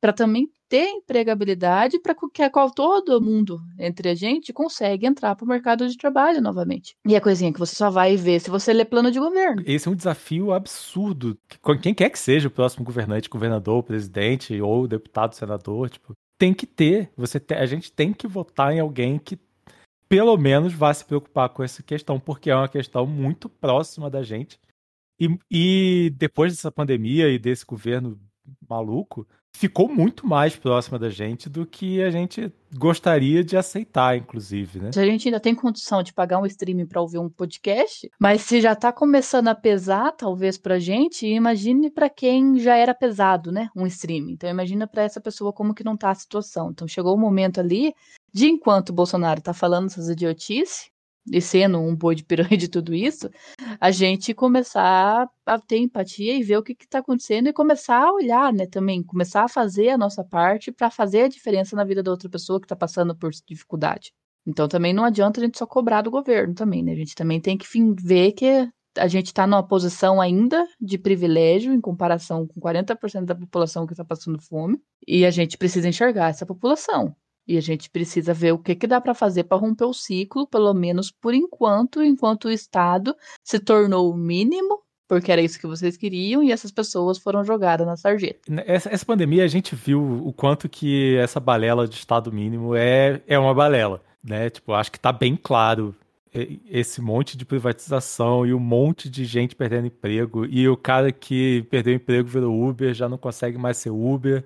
para 0.00 0.12
também 0.12 0.48
ter 0.68 0.88
empregabilidade 0.88 1.98
para 2.00 2.14
que 2.32 2.42
a 2.42 2.50
qual 2.50 2.70
todo 2.70 3.20
mundo 3.20 3.60
entre 3.78 4.08
a 4.08 4.14
gente 4.14 4.52
consegue 4.52 5.06
entrar 5.06 5.34
para 5.36 5.44
o 5.44 5.48
mercado 5.48 5.88
de 5.88 5.96
trabalho 5.96 6.40
novamente. 6.40 6.94
E 7.06 7.14
a 7.14 7.20
coisinha 7.20 7.52
que 7.52 7.58
você 7.58 7.74
só 7.74 7.90
vai 7.90 8.16
ver 8.16 8.40
se 8.40 8.50
você 8.50 8.72
lê 8.72 8.84
plano 8.84 9.10
de 9.10 9.18
governo. 9.18 9.62
Esse 9.66 9.88
é 9.88 9.90
um 9.90 9.94
desafio 9.94 10.52
absurdo. 10.52 11.38
Quem 11.82 11.94
quer 11.94 12.10
que 12.10 12.18
seja 12.18 12.48
o 12.48 12.50
próximo 12.50 12.84
governante, 12.84 13.28
governador, 13.28 13.82
presidente 13.82 14.60
ou 14.60 14.88
deputado, 14.88 15.34
senador, 15.34 15.90
tipo, 15.90 16.14
tem 16.38 16.52
que 16.52 16.66
ter. 16.66 17.10
Você 17.16 17.38
te, 17.38 17.54
a 17.54 17.66
gente 17.66 17.92
tem 17.92 18.12
que 18.12 18.26
votar 18.26 18.72
em 18.72 18.80
alguém 18.80 19.18
que 19.18 19.38
pelo 20.08 20.36
menos 20.36 20.72
vá 20.72 20.92
se 20.94 21.04
preocupar 21.04 21.48
com 21.48 21.62
essa 21.62 21.82
questão, 21.82 22.20
porque 22.20 22.50
é 22.50 22.54
uma 22.54 22.68
questão 22.68 23.06
muito 23.06 23.48
próxima 23.48 24.08
da 24.08 24.22
gente. 24.22 24.58
E, 25.18 25.38
e 25.50 26.10
depois 26.10 26.52
dessa 26.52 26.70
pandemia 26.70 27.28
e 27.28 27.38
desse 27.38 27.64
governo 27.64 28.20
maluco, 28.68 29.26
ficou 29.56 29.88
muito 29.88 30.26
mais 30.26 30.54
próxima 30.54 30.98
da 30.98 31.08
gente 31.08 31.48
do 31.48 31.64
que 31.64 32.02
a 32.02 32.10
gente 32.10 32.52
gostaria 32.76 33.42
de 33.42 33.56
aceitar, 33.56 34.16
inclusive, 34.16 34.78
né? 34.78 34.90
A 34.94 35.04
gente 35.04 35.28
ainda 35.28 35.40
tem 35.40 35.54
condição 35.54 36.02
de 36.02 36.12
pagar 36.12 36.38
um 36.38 36.46
streaming 36.46 36.86
para 36.86 37.00
ouvir 37.00 37.18
um 37.18 37.28
podcast, 37.28 38.10
mas 38.20 38.42
se 38.42 38.60
já 38.60 38.74
tá 38.74 38.92
começando 38.92 39.48
a 39.48 39.54
pesar, 39.54 40.12
talvez 40.12 40.58
pra 40.58 40.78
gente, 40.78 41.26
imagine 41.26 41.90
para 41.90 42.10
quem 42.10 42.58
já 42.58 42.76
era 42.76 42.94
pesado, 42.94 43.50
né? 43.50 43.70
Um 43.74 43.86
streaming. 43.86 44.32
Então 44.32 44.50
imagina 44.50 44.86
para 44.86 45.02
essa 45.02 45.20
pessoa 45.20 45.52
como 45.52 45.74
que 45.74 45.84
não 45.84 45.96
tá 45.96 46.10
a 46.10 46.14
situação. 46.14 46.70
Então 46.70 46.86
chegou 46.86 47.14
o 47.14 47.18
momento 47.18 47.58
ali 47.58 47.94
de 48.32 48.48
enquanto 48.48 48.90
o 48.90 48.94
Bolsonaro 48.94 49.40
tá 49.40 49.54
falando 49.54 49.86
essas 49.86 50.10
idiotices, 50.10 50.90
e 51.32 51.40
sendo 51.40 51.78
um 51.78 51.94
boi 51.94 52.14
de 52.14 52.24
piranha 52.24 52.56
de 52.56 52.68
tudo 52.68 52.94
isso, 52.94 53.28
a 53.80 53.90
gente 53.90 54.32
começar 54.34 55.28
a 55.44 55.58
ter 55.58 55.78
empatia 55.78 56.34
e 56.34 56.42
ver 56.42 56.58
o 56.58 56.62
que 56.62 56.76
está 56.78 56.98
acontecendo 56.98 57.48
e 57.48 57.52
começar 57.52 58.02
a 58.02 58.12
olhar, 58.12 58.52
né, 58.52 58.66
também, 58.66 59.02
começar 59.02 59.44
a 59.44 59.48
fazer 59.48 59.90
a 59.90 59.98
nossa 59.98 60.22
parte 60.24 60.70
para 60.70 60.90
fazer 60.90 61.22
a 61.22 61.28
diferença 61.28 61.74
na 61.76 61.84
vida 61.84 62.02
da 62.02 62.10
outra 62.10 62.28
pessoa 62.28 62.60
que 62.60 62.66
está 62.66 62.76
passando 62.76 63.14
por 63.16 63.30
dificuldade. 63.46 64.12
Então 64.46 64.68
também 64.68 64.92
não 64.92 65.04
adianta 65.04 65.40
a 65.40 65.44
gente 65.44 65.58
só 65.58 65.66
cobrar 65.66 66.02
do 66.02 66.10
governo 66.10 66.54
também, 66.54 66.82
né? 66.82 66.92
A 66.92 66.96
gente 66.96 67.14
também 67.16 67.40
tem 67.40 67.58
que 67.58 67.66
ver 68.00 68.32
que 68.32 68.68
a 68.96 69.08
gente 69.08 69.26
está 69.26 69.46
numa 69.46 69.66
posição 69.66 70.20
ainda 70.20 70.66
de 70.80 70.96
privilégio 70.96 71.72
em 71.72 71.80
comparação 71.80 72.46
com 72.46 72.60
40% 72.60 73.24
da 73.24 73.34
população 73.34 73.86
que 73.86 73.92
está 73.92 74.04
passando 74.04 74.40
fome 74.40 74.80
e 75.06 75.26
a 75.26 75.30
gente 75.30 75.58
precisa 75.58 75.88
enxergar 75.88 76.30
essa 76.30 76.46
população. 76.46 77.14
E 77.46 77.56
a 77.56 77.60
gente 77.60 77.88
precisa 77.88 78.34
ver 78.34 78.52
o 78.52 78.58
que, 78.58 78.74
que 78.74 78.86
dá 78.86 79.00
para 79.00 79.14
fazer 79.14 79.44
para 79.44 79.56
romper 79.56 79.84
o 79.84 79.92
ciclo, 79.92 80.46
pelo 80.46 80.74
menos 80.74 81.10
por 81.10 81.32
enquanto, 81.34 82.02
enquanto 82.02 82.46
o 82.46 82.50
Estado 82.50 83.14
se 83.44 83.60
tornou 83.60 84.10
o 84.10 84.16
mínimo, 84.16 84.80
porque 85.08 85.30
era 85.30 85.40
isso 85.40 85.60
que 85.60 85.66
vocês 85.66 85.96
queriam, 85.96 86.42
e 86.42 86.50
essas 86.50 86.72
pessoas 86.72 87.18
foram 87.18 87.44
jogadas 87.44 87.86
na 87.86 87.96
sarjeta. 87.96 88.40
Essa, 88.66 88.92
essa 88.92 89.06
pandemia 89.06 89.44
a 89.44 89.48
gente 89.48 89.76
viu 89.76 90.02
o 90.26 90.32
quanto 90.32 90.68
que 90.68 91.16
essa 91.16 91.38
balela 91.38 91.86
de 91.86 91.94
Estado 91.94 92.32
mínimo 92.32 92.74
é, 92.74 93.22
é 93.26 93.38
uma 93.38 93.54
balela. 93.54 94.02
Né? 94.22 94.50
Tipo, 94.50 94.72
acho 94.72 94.90
que 94.90 94.98
está 94.98 95.12
bem 95.12 95.36
claro 95.36 95.94
esse 96.68 97.00
monte 97.00 97.36
de 97.36 97.44
privatização 97.44 98.46
e 98.46 98.52
um 98.52 98.58
monte 98.58 99.08
de 99.08 99.24
gente 99.24 99.56
perdendo 99.56 99.86
emprego 99.86 100.44
e 100.44 100.68
o 100.68 100.76
cara 100.76 101.10
que 101.10 101.62
perdeu 101.70 101.94
emprego 101.94 102.28
virou 102.28 102.68
Uber 102.68 102.92
já 102.92 103.08
não 103.08 103.16
consegue 103.16 103.56
mais 103.56 103.78
ser 103.78 103.90
Uber 103.90 104.44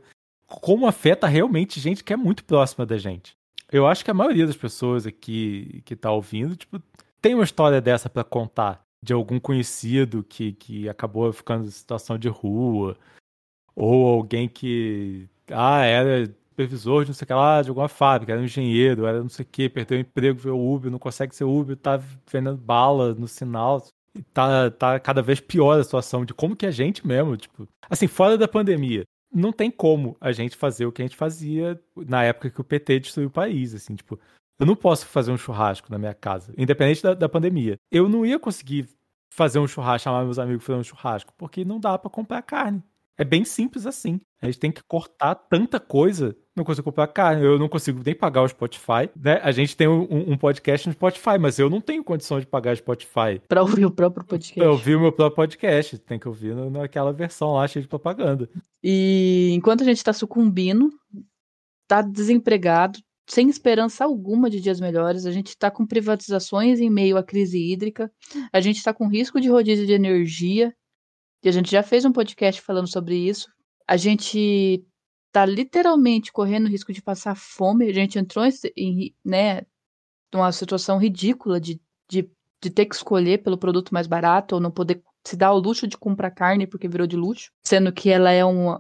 como 0.51 0.87
afeta 0.87 1.29
realmente 1.29 1.79
gente 1.79 2.03
que 2.03 2.13
é 2.13 2.17
muito 2.17 2.45
próxima 2.45 2.85
da 2.85 2.99
gente. 2.99 3.37
Eu 3.71 3.87
acho 3.87 4.05
que 4.05 4.11
a 4.11 4.15
maioria 4.15 4.47
das 4.47 4.57
pessoas 4.57 5.07
aqui 5.07 5.81
que 5.85 5.95
tá 5.95 6.11
ouvindo, 6.11 6.57
tipo, 6.57 6.83
tem 7.23 7.35
uma 7.35 7.45
história 7.45 7.81
dessa 7.81 8.11
para 8.11 8.25
contar 8.25 8.85
de 9.03 9.13
algum 9.13 9.39
conhecido 9.39 10.25
que, 10.25 10.53
que 10.53 10.89
acabou 10.89 11.33
ficando 11.33 11.67
em 11.67 11.71
situação 11.71 12.19
de 12.19 12.29
rua, 12.29 12.97
ou 13.75 14.09
alguém 14.09 14.49
que 14.49 15.29
ah, 15.49 15.85
era 15.85 16.27
supervisor 16.51 17.05
de 17.05 17.11
não 17.11 17.15
sei 17.15 17.25
o 17.25 17.27
que 17.27 17.33
lá, 17.33 17.63
de 17.63 17.69
alguma 17.69 17.89
fábrica, 17.89 18.33
era 18.33 18.41
um 18.41 18.45
engenheiro, 18.45 19.07
era 19.07 19.23
não 19.23 19.29
sei 19.29 19.45
o 19.45 19.49
que, 19.51 19.69
perdeu 19.69 19.99
o 19.99 20.01
emprego, 20.01 20.39
veio 20.39 20.59
Uber, 20.59 20.91
não 20.91 20.99
consegue 20.99 21.35
ser 21.35 21.45
Uber, 21.45 21.77
tá 21.77 21.97
vendendo 22.31 22.59
bala 22.59 23.15
no 23.15 23.29
sinal. 23.29 23.83
Tá, 24.35 24.69
tá 24.73 24.99
cada 24.99 25.23
vez 25.23 25.39
pior 25.39 25.79
a 25.79 25.85
situação 25.85 26.25
de 26.25 26.35
como 26.35 26.57
que 26.57 26.67
a 26.67 26.71
gente 26.73 27.07
mesmo, 27.07 27.37
tipo, 27.37 27.69
assim, 27.89 28.09
fora 28.09 28.37
da 28.37 28.49
pandemia, 28.49 29.05
não 29.33 29.53
tem 29.53 29.71
como 29.71 30.17
a 30.21 30.33
gente 30.33 30.57
fazer 30.57 30.87
o 30.87 30.93
que 30.93 31.03
a 31.03 31.05
gente 31.05 31.17
fazia 31.17 31.81
na 31.97 32.25
época 32.25 32.51
que 32.51 32.61
o 32.61 32.65
PT 32.65 33.01
destruiu 33.01 33.29
o 33.29 33.33
país, 33.33 33.75
assim, 33.75 33.95
tipo, 33.95 34.19
eu 34.59 34.67
não 34.67 34.77
posso 34.77 35.07
fazer 35.07 35.31
um 35.31 35.39
churrasco 35.39 35.91
na 35.91 35.99
minha 35.99 36.15
casa, 36.15 36.53
independente 36.59 37.03
da, 37.03 37.15
da 37.15 37.29
pandemia. 37.29 37.77
Eu 37.91 38.09
não 38.09 38.27
ia 38.27 38.39
conseguir 38.39 38.89
fazer 39.33 39.59
um 39.59 39.67
churrasco, 39.67 40.05
chamar 40.05 40.25
meus 40.25 40.39
amigos 40.39 40.65
fazer 40.65 40.79
um 40.79 40.85
churrasco, 40.85 41.33
porque 41.39 41.65
não 41.65 41.81
dá 41.81 41.97
para 41.97 42.11
comprar 42.11 42.43
carne. 42.43 42.83
É 43.21 43.25
bem 43.25 43.45
simples 43.45 43.85
assim. 43.85 44.19
A 44.41 44.47
gente 44.47 44.59
tem 44.59 44.73
que 44.73 44.83
cortar 44.83 45.35
tanta 45.35 45.79
coisa. 45.79 46.35
Não 46.57 46.65
consigo 46.65 46.87
comprar 46.87 47.07
carne, 47.09 47.45
eu 47.45 47.59
não 47.59 47.69
consigo 47.69 48.01
nem 48.03 48.15
pagar 48.15 48.41
o 48.41 48.49
Spotify. 48.49 49.11
Né? 49.15 49.39
A 49.43 49.53
gente 49.53 49.77
tem 49.77 49.87
um, 49.87 50.33
um 50.33 50.39
podcast 50.39 50.87
no 50.87 50.95
Spotify, 50.95 51.37
mas 51.39 51.59
eu 51.59 51.69
não 51.69 51.83
tenho 51.83 52.03
condição 52.03 52.41
de 52.41 52.47
pagar 52.47 52.73
o 52.73 52.77
Spotify. 52.79 53.39
Para 53.47 53.61
ouvir 53.61 53.85
o 53.85 53.91
próprio 53.91 54.25
podcast. 54.25 54.59
Para 54.59 54.71
ouvir 54.71 54.97
o 54.97 55.01
meu 55.01 55.13
próprio 55.13 55.37
podcast. 55.37 55.99
Tem 55.99 56.19
que 56.19 56.27
ouvir 56.27 56.55
naquela 56.55 57.13
versão 57.13 57.53
lá 57.53 57.69
cheia 57.69 57.83
de 57.83 57.89
propaganda. 57.89 58.49
E 58.83 59.51
enquanto 59.53 59.83
a 59.83 59.85
gente 59.85 59.99
está 59.99 60.15
sucumbindo, 60.15 60.91
tá 61.87 62.01
desempregado, 62.01 63.01
sem 63.29 63.51
esperança 63.51 64.03
alguma 64.03 64.49
de 64.49 64.63
dias 64.63 64.81
melhores. 64.81 65.27
A 65.27 65.31
gente 65.31 65.49
está 65.49 65.71
com 65.71 65.87
privatizações 65.87 66.81
em 66.81 66.89
meio 66.89 67.19
à 67.19 67.23
crise 67.23 67.59
hídrica. 67.59 68.11
A 68.51 68.63
gente 68.63 68.79
está 68.79 68.95
com 68.95 69.07
risco 69.07 69.39
de 69.39 69.51
rodízio 69.51 69.87
de 69.87 69.93
energia. 69.93 70.75
E 71.43 71.49
a 71.49 71.53
gente 71.53 71.71
já 71.71 71.83
fez 71.83 72.05
um 72.05 72.13
podcast 72.13 72.61
falando 72.61 72.91
sobre 72.91 73.17
isso. 73.17 73.49
A 73.87 73.97
gente 73.97 74.85
tá 75.33 75.47
literalmente 75.47 76.33
correndo 76.33 76.67
o 76.67 76.69
risco 76.69 76.93
de 76.93 77.03
passar 77.03 77.37
fome. 77.37 77.89
A 77.89 77.93
gente 77.93 78.19
entrou 78.19 78.45
em, 78.77 79.15
né, 79.25 79.63
situação 80.53 80.99
ridícula 80.99 81.61
de, 81.61 81.81
de, 82.09 82.31
de 82.63 82.71
ter 82.71 82.87
que 82.87 82.95
escolher 82.95 83.43
pelo 83.43 83.59
produto 83.59 83.93
mais 83.93 84.07
barato 84.07 84.55
ou 84.55 84.61
não 84.61 84.71
poder 84.71 85.03
se 85.27 85.37
dar 85.37 85.53
o 85.53 85.59
luxo 85.59 85.87
de 85.87 85.97
comprar 85.97 86.31
carne 86.31 86.67
porque 86.67 86.89
virou 86.89 87.07
de 87.07 87.17
luxo, 87.17 87.51
sendo 87.65 87.93
que 87.93 88.11
ela 88.11 88.31
é 88.31 88.45
um, 88.45 88.73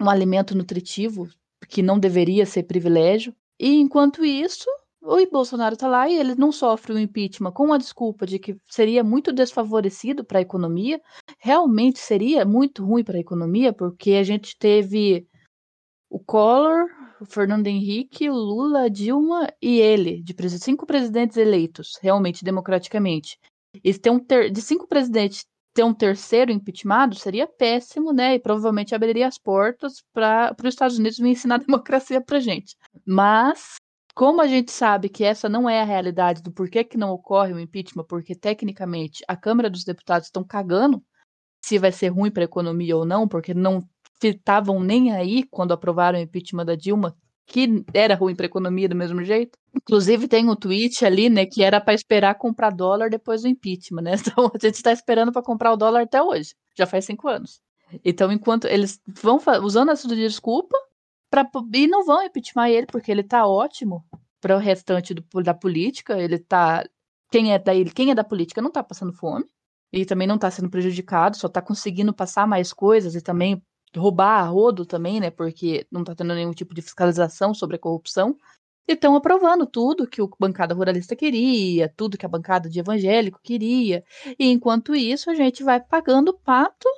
um 0.00 0.08
alimento 0.08 0.54
nutritivo 0.54 1.28
que 1.68 1.82
não 1.82 1.98
deveria 1.98 2.46
ser 2.46 2.64
privilégio. 2.64 3.34
E 3.58 3.74
enquanto 3.80 4.24
isso, 4.24 4.66
o 5.02 5.30
Bolsonaro 5.30 5.74
está 5.74 5.88
lá 5.88 6.08
e 6.08 6.16
ele 6.16 6.34
não 6.36 6.52
sofre 6.52 6.92
o 6.92 6.98
impeachment 6.98 7.52
com 7.52 7.72
a 7.72 7.78
desculpa 7.78 8.24
de 8.24 8.38
que 8.38 8.56
seria 8.68 9.02
muito 9.02 9.32
desfavorecido 9.32 10.24
para 10.24 10.38
a 10.38 10.42
economia. 10.42 11.00
Realmente 11.38 11.98
seria 11.98 12.44
muito 12.44 12.84
ruim 12.84 13.02
para 13.02 13.16
a 13.16 13.20
economia, 13.20 13.72
porque 13.72 14.12
a 14.12 14.22
gente 14.22 14.56
teve 14.56 15.26
o 16.08 16.20
Collor, 16.20 16.86
o 17.20 17.24
Fernando 17.24 17.66
Henrique, 17.66 18.30
o 18.30 18.34
Lula, 18.34 18.82
a 18.82 18.88
Dilma 18.88 19.48
e 19.60 19.80
ele, 19.80 20.22
de 20.22 20.34
cinco 20.58 20.86
presidentes 20.86 21.36
eleitos, 21.36 21.98
realmente 22.00 22.44
democraticamente. 22.44 23.38
E 23.82 23.92
ter 23.94 24.10
um 24.10 24.20
ter, 24.20 24.50
de 24.50 24.62
cinco 24.62 24.86
presidentes 24.86 25.44
ter 25.74 25.84
um 25.84 25.94
terceiro 25.94 26.52
impeachment 26.52 27.12
seria 27.14 27.46
péssimo, 27.46 28.12
né? 28.12 28.34
E 28.34 28.38
provavelmente 28.38 28.94
abriria 28.94 29.26
as 29.26 29.38
portas 29.38 30.02
para 30.12 30.54
os 30.62 30.68
Estados 30.68 30.98
Unidos 30.98 31.18
me 31.18 31.30
ensinar 31.30 31.56
a 31.56 31.58
democracia 31.66 32.20
para 32.20 32.38
gente. 32.38 32.76
Mas 33.06 33.76
como 34.14 34.42
a 34.42 34.46
gente 34.46 34.70
sabe 34.70 35.08
que 35.08 35.24
essa 35.24 35.48
não 35.48 35.68
é 35.68 35.80
a 35.80 35.84
realidade 35.84 36.42
do 36.42 36.52
porquê 36.52 36.84
que 36.84 36.98
não 36.98 37.10
ocorre 37.10 37.52
o 37.52 37.60
impeachment, 37.60 38.04
porque 38.04 38.34
tecnicamente 38.34 39.24
a 39.26 39.36
Câmara 39.36 39.70
dos 39.70 39.84
Deputados 39.84 40.28
estão 40.28 40.44
cagando 40.44 41.02
se 41.64 41.78
vai 41.78 41.92
ser 41.92 42.08
ruim 42.08 42.30
para 42.30 42.42
a 42.42 42.44
economia 42.44 42.96
ou 42.96 43.06
não, 43.06 43.26
porque 43.26 43.54
não 43.54 43.88
estavam 44.22 44.80
nem 44.80 45.12
aí 45.12 45.44
quando 45.44 45.72
aprovaram 45.72 46.18
o 46.18 46.22
impeachment 46.22 46.66
da 46.66 46.74
Dilma, 46.74 47.16
que 47.46 47.84
era 47.92 48.14
ruim 48.14 48.34
para 48.34 48.46
a 48.46 48.48
economia 48.48 48.88
do 48.88 48.94
mesmo 48.94 49.24
jeito. 49.24 49.58
Inclusive 49.74 50.28
tem 50.28 50.48
um 50.48 50.56
tweet 50.56 51.04
ali, 51.04 51.28
né, 51.28 51.46
que 51.46 51.62
era 51.62 51.80
para 51.80 51.94
esperar 51.94 52.34
comprar 52.36 52.70
dólar 52.70 53.10
depois 53.10 53.42
do 53.42 53.48
impeachment, 53.48 54.02
né? 54.02 54.12
Então 54.26 54.50
a 54.54 54.58
gente 54.58 54.74
está 54.74 54.92
esperando 54.92 55.32
para 55.32 55.42
comprar 55.42 55.72
o 55.72 55.76
dólar 55.76 56.02
até 56.02 56.22
hoje, 56.22 56.54
já 56.76 56.86
faz 56.86 57.04
cinco 57.04 57.28
anos. 57.28 57.60
Então 58.04 58.30
enquanto 58.30 58.66
eles 58.66 59.00
vão 59.22 59.38
usando 59.62 59.90
essa 59.90 60.08
desculpa, 60.08 60.76
Pra, 61.32 61.48
e 61.72 61.86
não 61.86 62.04
vão 62.04 62.22
impeachment 62.22 62.68
ele, 62.68 62.86
porque 62.86 63.10
ele 63.10 63.22
tá 63.22 63.46
ótimo 63.46 64.04
para 64.38 64.54
o 64.54 64.58
restante 64.58 65.14
do, 65.14 65.24
da 65.42 65.54
política. 65.54 66.20
Ele 66.20 66.38
tá. 66.38 66.84
Quem 67.30 67.54
é, 67.54 67.58
da, 67.58 67.72
quem 67.94 68.10
é 68.10 68.14
da 68.14 68.22
política 68.22 68.60
não 68.60 68.70
tá 68.70 68.84
passando 68.84 69.14
fome. 69.14 69.46
E 69.90 70.04
também 70.04 70.28
não 70.28 70.36
tá 70.36 70.50
sendo 70.50 70.68
prejudicado, 70.68 71.36
só 71.38 71.48
tá 71.48 71.62
conseguindo 71.62 72.12
passar 72.12 72.46
mais 72.46 72.70
coisas 72.72 73.14
e 73.14 73.22
também 73.22 73.62
roubar 73.96 74.40
a 74.40 74.42
rodo 74.42 74.84
também, 74.84 75.20
né? 75.20 75.30
Porque 75.30 75.86
não 75.90 76.04
tá 76.04 76.14
tendo 76.14 76.34
nenhum 76.34 76.52
tipo 76.52 76.74
de 76.74 76.82
fiscalização 76.82 77.54
sobre 77.54 77.76
a 77.76 77.78
corrupção. 77.78 78.36
E 78.86 78.92
estão 78.92 79.16
aprovando 79.16 79.66
tudo 79.66 80.06
que 80.06 80.20
o 80.20 80.30
bancada 80.38 80.74
ruralista 80.74 81.16
queria, 81.16 81.88
tudo 81.96 82.18
que 82.18 82.26
a 82.26 82.28
bancada 82.28 82.68
de 82.68 82.78
evangélico 82.78 83.40
queria. 83.42 84.04
E 84.38 84.50
enquanto 84.50 84.94
isso, 84.94 85.30
a 85.30 85.34
gente 85.34 85.64
vai 85.64 85.80
pagando 85.80 86.28
o 86.28 86.38
pato 86.38 86.88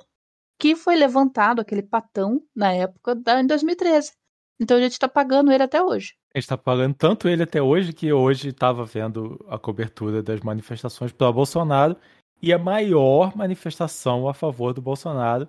que 0.59 0.75
foi 0.75 0.97
levantado, 0.97 1.61
aquele 1.61 1.83
patão, 1.83 2.41
na 2.53 2.73
época 2.73 3.15
da, 3.15 3.39
em 3.41 3.47
2013. 3.47 4.11
Então 4.59 4.77
a 4.77 4.81
gente 4.81 4.93
está 4.93 5.07
pagando 5.07 5.51
ele 5.51 5.63
até 5.63 5.81
hoje. 5.81 6.15
A 6.33 6.37
gente 6.37 6.45
está 6.45 6.57
pagando 6.57 6.95
tanto 6.95 7.27
ele 7.27 7.43
até 7.43 7.61
hoje 7.61 7.93
que 7.93 8.11
hoje 8.11 8.49
estava 8.49 8.85
vendo 8.85 9.43
a 9.49 9.57
cobertura 9.57 10.23
das 10.23 10.39
manifestações 10.41 11.11
pelo 11.11 11.33
Bolsonaro 11.33 11.95
e 12.41 12.53
a 12.53 12.59
maior 12.59 13.35
manifestação 13.35 14.27
a 14.27 14.33
favor 14.33 14.73
do 14.73 14.81
Bolsonaro 14.81 15.47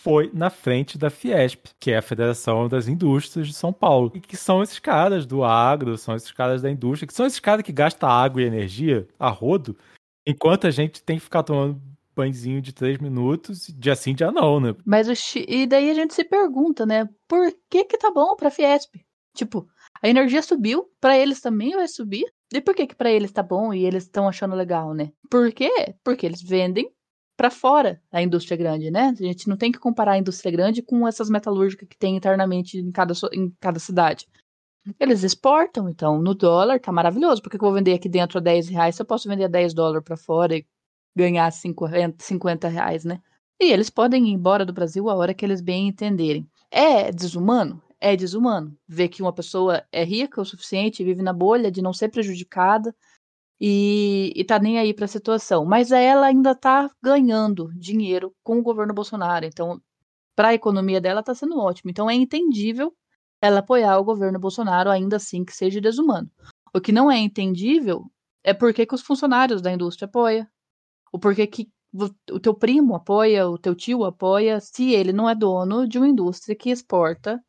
foi 0.00 0.30
na 0.32 0.48
frente 0.48 0.96
da 0.96 1.10
Fiesp, 1.10 1.70
que 1.80 1.90
é 1.90 1.98
a 1.98 2.02
Federação 2.02 2.68
das 2.68 2.86
Indústrias 2.86 3.48
de 3.48 3.54
São 3.54 3.72
Paulo. 3.72 4.12
E 4.14 4.20
que 4.20 4.36
são 4.36 4.62
esses 4.62 4.78
caras 4.78 5.26
do 5.26 5.42
agro, 5.42 5.98
são 5.98 6.14
esses 6.14 6.30
caras 6.30 6.62
da 6.62 6.70
indústria, 6.70 7.06
que 7.06 7.14
são 7.14 7.26
esses 7.26 7.40
caras 7.40 7.64
que 7.64 7.72
gastam 7.72 8.08
água 8.08 8.40
e 8.40 8.46
energia 8.46 9.08
a 9.18 9.28
rodo, 9.28 9.76
enquanto 10.26 10.66
a 10.66 10.70
gente 10.70 11.02
tem 11.02 11.16
que 11.16 11.24
ficar 11.24 11.42
tomando 11.42 11.80
banhozinho 12.18 12.60
de 12.60 12.72
três 12.72 12.98
minutos, 12.98 13.66
de 13.68 13.90
assim, 13.90 14.14
dia 14.14 14.32
não, 14.32 14.58
né? 14.58 14.74
Mas 14.84 15.08
o 15.08 15.38
e 15.46 15.66
daí 15.66 15.88
a 15.90 15.94
gente 15.94 16.14
se 16.14 16.24
pergunta, 16.24 16.84
né? 16.84 17.08
Por 17.28 17.52
que 17.70 17.84
que 17.84 17.96
tá 17.96 18.10
bom 18.10 18.34
pra 18.34 18.50
Fiesp? 18.50 18.96
Tipo, 19.34 19.68
a 20.02 20.08
energia 20.08 20.42
subiu, 20.42 20.90
para 21.00 21.16
eles 21.16 21.40
também 21.40 21.70
vai 21.70 21.86
subir. 21.86 22.26
E 22.52 22.60
por 22.60 22.74
que 22.74 22.86
que 22.86 22.96
para 22.96 23.10
eles 23.10 23.30
tá 23.30 23.42
bom 23.42 23.72
e 23.72 23.84
eles 23.84 24.04
estão 24.04 24.26
achando 24.26 24.56
legal, 24.56 24.94
né? 24.94 25.12
Por 25.30 25.52
quê? 25.52 25.94
Porque 26.02 26.26
eles 26.26 26.42
vendem 26.42 26.90
para 27.36 27.50
fora 27.50 28.02
a 28.10 28.20
indústria 28.20 28.56
grande, 28.56 28.90
né? 28.90 29.14
A 29.16 29.22
gente 29.22 29.48
não 29.48 29.56
tem 29.56 29.70
que 29.70 29.78
comparar 29.78 30.12
a 30.12 30.18
indústria 30.18 30.50
grande 30.50 30.82
com 30.82 31.06
essas 31.06 31.30
metalúrgicas 31.30 31.86
que 31.88 31.96
tem 31.96 32.16
internamente 32.16 32.78
em 32.78 32.90
cada, 32.90 33.14
em 33.32 33.52
cada 33.60 33.78
cidade. 33.78 34.26
Eles 34.98 35.22
exportam, 35.22 35.88
então 35.88 36.20
no 36.20 36.34
dólar 36.34 36.80
tá 36.80 36.90
maravilhoso. 36.90 37.42
Porque 37.42 37.56
eu 37.56 37.60
vou 37.60 37.72
vender 37.72 37.92
aqui 37.92 38.08
dentro 38.08 38.38
a 38.38 38.40
10 38.40 38.68
reais 38.70 38.96
se 38.96 39.02
eu 39.02 39.06
posso 39.06 39.28
vender 39.28 39.44
a 39.44 39.48
10 39.48 39.74
dólares 39.74 40.02
para 40.04 40.16
fora 40.16 40.56
e 40.56 40.66
ganhar 41.14 41.50
50, 41.50 42.24
50 42.24 42.68
reais, 42.68 43.04
né? 43.04 43.20
E 43.60 43.72
eles 43.72 43.90
podem 43.90 44.28
ir 44.28 44.32
embora 44.32 44.64
do 44.64 44.72
Brasil 44.72 45.08
a 45.10 45.14
hora 45.14 45.34
que 45.34 45.44
eles 45.44 45.60
bem 45.60 45.88
entenderem. 45.88 46.48
É 46.70 47.10
desumano? 47.10 47.82
É 48.00 48.14
desumano. 48.14 48.76
Ver 48.86 49.08
que 49.08 49.22
uma 49.22 49.32
pessoa 49.32 49.84
é 49.90 50.04
rica 50.04 50.40
o 50.40 50.44
suficiente, 50.44 51.04
vive 51.04 51.22
na 51.22 51.32
bolha 51.32 51.70
de 51.70 51.82
não 51.82 51.92
ser 51.92 52.08
prejudicada 52.08 52.94
e, 53.60 54.32
e 54.36 54.44
tá 54.44 54.58
nem 54.58 54.78
aí 54.78 54.94
para 54.94 55.06
a 55.06 55.08
situação. 55.08 55.64
Mas 55.64 55.90
ela 55.90 56.26
ainda 56.26 56.54
tá 56.54 56.90
ganhando 57.02 57.72
dinheiro 57.74 58.32
com 58.44 58.58
o 58.58 58.62
governo 58.62 58.94
Bolsonaro. 58.94 59.44
Então, 59.44 59.80
para 60.38 60.48
a 60.48 60.54
economia 60.54 61.00
dela 61.00 61.20
tá 61.20 61.34
sendo 61.34 61.58
ótimo. 61.58 61.90
Então 61.90 62.08
é 62.08 62.14
entendível 62.14 62.94
ela 63.42 63.58
apoiar 63.58 63.98
o 63.98 64.04
governo 64.04 64.38
Bolsonaro, 64.38 64.88
ainda 64.88 65.16
assim 65.16 65.44
que 65.44 65.52
seja 65.52 65.80
desumano. 65.80 66.30
O 66.72 66.80
que 66.80 66.92
não 66.92 67.10
é 67.10 67.18
entendível 67.18 68.04
é 68.44 68.54
por 68.54 68.72
que, 68.72 68.86
os 68.92 69.02
funcionários 69.02 69.60
da 69.60 69.72
indústria 69.72 70.06
apoiam. 70.06 70.46
O 71.12 71.18
porquê 71.18 71.46
que 71.46 71.68
o 72.30 72.38
teu 72.38 72.54
primo 72.54 72.94
apoia, 72.94 73.48
o 73.48 73.58
teu 73.58 73.74
tio 73.74 74.04
apoia, 74.04 74.60
se 74.60 74.92
ele 74.92 75.12
não 75.12 75.28
é 75.28 75.34
dono 75.34 75.88
de 75.88 75.98
uma 75.98 76.08
indústria 76.08 76.54
que 76.54 76.70
exporta 76.70 77.40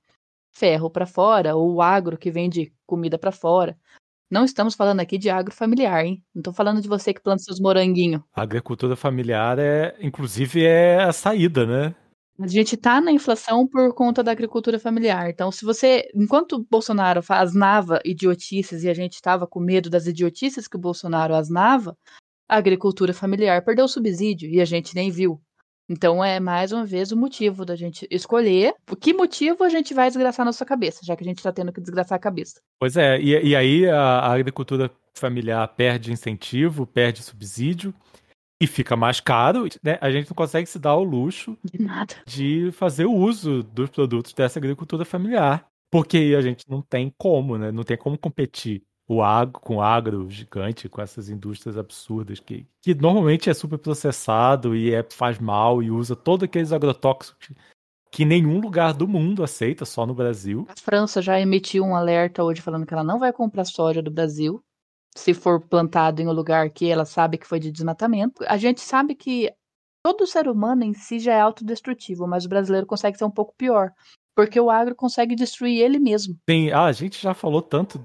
ferro 0.51 0.89
para 0.89 1.05
fora, 1.05 1.55
ou 1.55 1.81
agro 1.81 2.17
que 2.17 2.31
vende 2.31 2.73
comida 2.85 3.17
para 3.17 3.31
fora. 3.31 3.77
Não 4.31 4.45
estamos 4.45 4.75
falando 4.75 4.99
aqui 4.99 5.17
de 5.17 5.29
agro 5.29 5.53
familiar, 5.53 6.05
hein? 6.05 6.23
Não 6.35 6.41
estou 6.41 6.53
falando 6.53 6.81
de 6.81 6.87
você 6.87 7.13
que 7.13 7.21
planta 7.21 7.41
seus 7.41 7.59
moranguinhos. 7.59 8.21
A 8.33 8.43
agricultura 8.43 8.95
familiar 8.95 9.57
é, 9.57 9.95
inclusive, 9.99 10.63
é 10.63 11.03
a 11.03 11.11
saída, 11.11 11.65
né? 11.65 11.95
A 12.39 12.47
gente 12.47 12.75
está 12.75 13.01
na 13.01 13.11
inflação 13.11 13.67
por 13.67 13.93
conta 13.93 14.23
da 14.23 14.31
agricultura 14.31 14.79
familiar. 14.79 15.29
Então, 15.29 15.51
se 15.51 15.65
você, 15.65 16.09
enquanto 16.15 16.53
o 16.53 16.63
Bolsonaro 16.63 17.21
asnava 17.27 17.99
idiotices 18.05 18.83
e 18.83 18.89
a 18.89 18.93
gente 18.93 19.15
estava 19.15 19.45
com 19.45 19.59
medo 19.59 19.89
das 19.89 20.07
idiotices 20.07 20.67
que 20.67 20.77
o 20.77 20.79
Bolsonaro 20.79 21.35
asnava, 21.35 21.97
a 22.49 22.57
agricultura 22.57 23.13
familiar 23.13 23.63
perdeu 23.63 23.85
o 23.85 23.87
subsídio 23.87 24.49
e 24.49 24.59
a 24.59 24.65
gente 24.65 24.95
nem 24.95 25.11
viu. 25.11 25.39
Então 25.87 26.23
é 26.23 26.39
mais 26.39 26.71
uma 26.71 26.85
vez 26.85 27.11
o 27.11 27.17
motivo 27.17 27.63
da 27.63 27.75
gente 27.75 28.07
escolher 28.11 28.73
por 28.85 28.95
que 28.95 29.13
motivo 29.13 29.63
a 29.63 29.69
gente 29.69 29.93
vai 29.93 30.07
desgraçar 30.07 30.45
nossa 30.45 30.65
cabeça, 30.65 31.01
já 31.03 31.15
que 31.15 31.23
a 31.23 31.27
gente 31.27 31.37
está 31.37 31.51
tendo 31.51 31.71
que 31.71 31.81
desgraçar 31.81 32.15
a 32.15 32.19
cabeça. 32.19 32.59
Pois 32.79 32.97
é, 32.97 33.19
e, 33.19 33.49
e 33.49 33.55
aí 33.55 33.87
a, 33.87 33.99
a, 33.99 34.33
agricultura 34.33 34.91
familiar 35.15 35.67
perde 35.69 36.11
incentivo, 36.11 36.85
perde 36.85 37.23
subsídio 37.23 37.93
e 38.61 38.67
fica 38.67 38.95
mais 38.95 39.19
caro, 39.19 39.67
né? 39.81 39.97
A 40.01 40.11
gente 40.11 40.29
não 40.29 40.35
consegue 40.35 40.67
se 40.67 40.77
dar 40.77 40.95
o 40.95 41.03
luxo 41.03 41.57
de, 41.63 41.81
nada. 41.81 42.15
de 42.27 42.71
fazer 42.73 43.05
uso 43.05 43.63
dos 43.63 43.89
produtos 43.89 44.33
dessa 44.33 44.59
agricultura 44.59 45.05
familiar. 45.05 45.65
Porque 45.91 46.35
a 46.37 46.41
gente 46.41 46.65
não 46.69 46.83
tem 46.83 47.11
como, 47.17 47.57
né? 47.57 47.71
Não 47.71 47.83
tem 47.83 47.97
como 47.97 48.15
competir 48.15 48.83
o 49.09 49.23
agro, 49.23 49.59
com 49.59 49.77
o 49.77 49.81
agro 49.81 50.29
gigante, 50.29 50.87
com 50.87 51.01
essas 51.01 51.29
indústrias 51.29 51.75
absurdas 51.75 52.39
que, 52.39 52.67
que 52.79 52.93
normalmente 52.93 53.49
é 53.49 53.53
super 53.55 53.79
processado 53.79 54.75
e 54.75 54.93
é, 54.93 55.03
faz 55.09 55.39
mal 55.39 55.81
e 55.81 55.89
usa 55.89 56.15
todos 56.15 56.43
aqueles 56.43 56.71
agrotóxicos 56.71 57.49
que 58.11 58.23
nenhum 58.23 58.59
lugar 58.59 58.93
do 58.93 59.07
mundo 59.07 59.43
aceita, 59.43 59.83
só 59.83 60.05
no 60.05 60.13
Brasil. 60.13 60.67
A 60.69 60.79
França 60.79 61.23
já 61.23 61.39
emitiu 61.39 61.83
um 61.83 61.95
alerta 61.95 62.43
hoje 62.43 62.61
falando 62.61 62.85
que 62.85 62.93
ela 62.93 63.03
não 63.03 63.17
vai 63.17 63.33
comprar 63.33 63.65
soja 63.65 63.99
do 63.99 64.11
Brasil 64.11 64.63
se 65.15 65.33
for 65.33 65.59
plantado 65.59 66.21
em 66.21 66.27
um 66.27 66.31
lugar 66.31 66.69
que 66.69 66.87
ela 66.87 67.03
sabe 67.03 67.39
que 67.39 67.47
foi 67.47 67.59
de 67.59 67.71
desmatamento. 67.71 68.43
A 68.47 68.57
gente 68.57 68.79
sabe 68.79 69.15
que 69.15 69.51
todo 70.05 70.27
ser 70.27 70.47
humano 70.47 70.83
em 70.83 70.93
si 70.93 71.17
já 71.17 71.33
é 71.33 71.41
autodestrutivo, 71.41 72.27
mas 72.27 72.45
o 72.45 72.49
brasileiro 72.49 72.85
consegue 72.85 73.17
ser 73.17 73.25
um 73.25 73.31
pouco 73.31 73.55
pior. 73.57 73.91
Porque 74.35 74.59
o 74.59 74.69
agro 74.69 74.95
consegue 74.95 75.35
destruir 75.35 75.81
ele 75.81 75.97
mesmo. 75.97 76.37
Sim, 76.47 76.69
ah, 76.71 76.85
a 76.85 76.91
gente 76.91 77.21
já 77.21 77.33
falou 77.33 77.61
tanto 77.61 77.99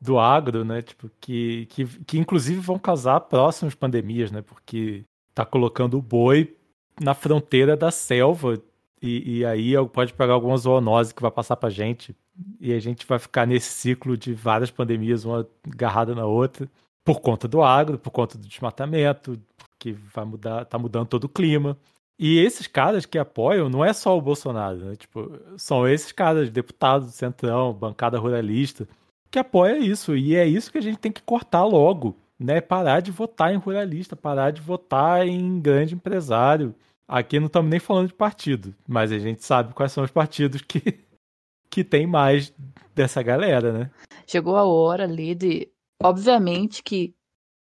do 0.00 0.18
agro, 0.18 0.64
né? 0.64 0.82
Tipo, 0.82 1.10
que, 1.20 1.66
que, 1.66 1.86
que 2.04 2.18
inclusive 2.18 2.60
vão 2.60 2.78
causar 2.78 3.20
próximas 3.20 3.74
pandemias, 3.74 4.30
né? 4.30 4.42
Porque 4.42 5.04
tá 5.34 5.44
colocando 5.44 5.98
o 5.98 6.02
boi 6.02 6.56
na 7.00 7.14
fronteira 7.14 7.76
da 7.76 7.90
selva 7.90 8.60
e, 9.00 9.38
e 9.38 9.44
aí 9.44 9.74
pode 9.92 10.12
pegar 10.12 10.34
alguma 10.34 10.56
zoonose 10.56 11.14
que 11.14 11.22
vai 11.22 11.30
passar 11.30 11.56
pra 11.56 11.70
gente 11.70 12.14
e 12.60 12.72
a 12.72 12.80
gente 12.80 13.06
vai 13.06 13.18
ficar 13.18 13.46
nesse 13.46 13.70
ciclo 13.70 14.16
de 14.16 14.32
várias 14.32 14.70
pandemias, 14.70 15.24
uma 15.24 15.46
agarrada 15.66 16.14
na 16.14 16.26
outra, 16.26 16.68
por 17.04 17.20
conta 17.20 17.48
do 17.48 17.62
agro, 17.62 17.98
por 17.98 18.10
conta 18.10 18.38
do 18.38 18.46
desmatamento, 18.46 19.40
que 19.78 19.92
vai 19.92 20.24
mudar, 20.24 20.64
tá 20.64 20.78
mudando 20.78 21.08
todo 21.08 21.24
o 21.24 21.28
clima. 21.28 21.76
E 22.18 22.38
esses 22.38 22.66
caras 22.66 23.06
que 23.06 23.16
apoiam 23.16 23.68
não 23.68 23.84
é 23.84 23.92
só 23.92 24.16
o 24.16 24.20
Bolsonaro, 24.20 24.78
né? 24.78 24.96
Tipo, 24.96 25.38
são 25.56 25.86
esses 25.86 26.10
caras, 26.10 26.50
deputados 26.50 27.08
do 27.08 27.12
Centrão, 27.12 27.72
bancada 27.72 28.18
ruralista, 28.18 28.88
que 29.30 29.38
apoia 29.38 29.78
isso. 29.78 30.16
E 30.16 30.34
é 30.34 30.46
isso 30.46 30.70
que 30.70 30.78
a 30.78 30.82
gente 30.82 30.98
tem 30.98 31.12
que 31.12 31.22
cortar 31.22 31.64
logo. 31.64 32.16
Né? 32.38 32.60
Parar 32.60 33.00
de 33.00 33.10
votar 33.10 33.52
em 33.52 33.58
ruralista, 33.58 34.14
parar 34.14 34.52
de 34.52 34.60
votar 34.60 35.26
em 35.26 35.60
grande 35.60 35.94
empresário. 35.94 36.74
Aqui 37.06 37.40
não 37.40 37.46
estamos 37.46 37.70
nem 37.70 37.80
falando 37.80 38.08
de 38.08 38.14
partido, 38.14 38.74
mas 38.86 39.10
a 39.10 39.18
gente 39.18 39.42
sabe 39.42 39.72
quais 39.72 39.92
são 39.92 40.04
os 40.04 40.10
partidos 40.10 40.60
que, 40.60 41.00
que 41.70 41.82
tem 41.82 42.06
mais 42.06 42.54
dessa 42.94 43.22
galera, 43.22 43.72
né? 43.72 43.90
Chegou 44.26 44.56
a 44.56 44.64
hora 44.64 45.04
ali 45.04 45.34
de. 45.34 45.68
Obviamente 46.00 46.82
que 46.82 47.12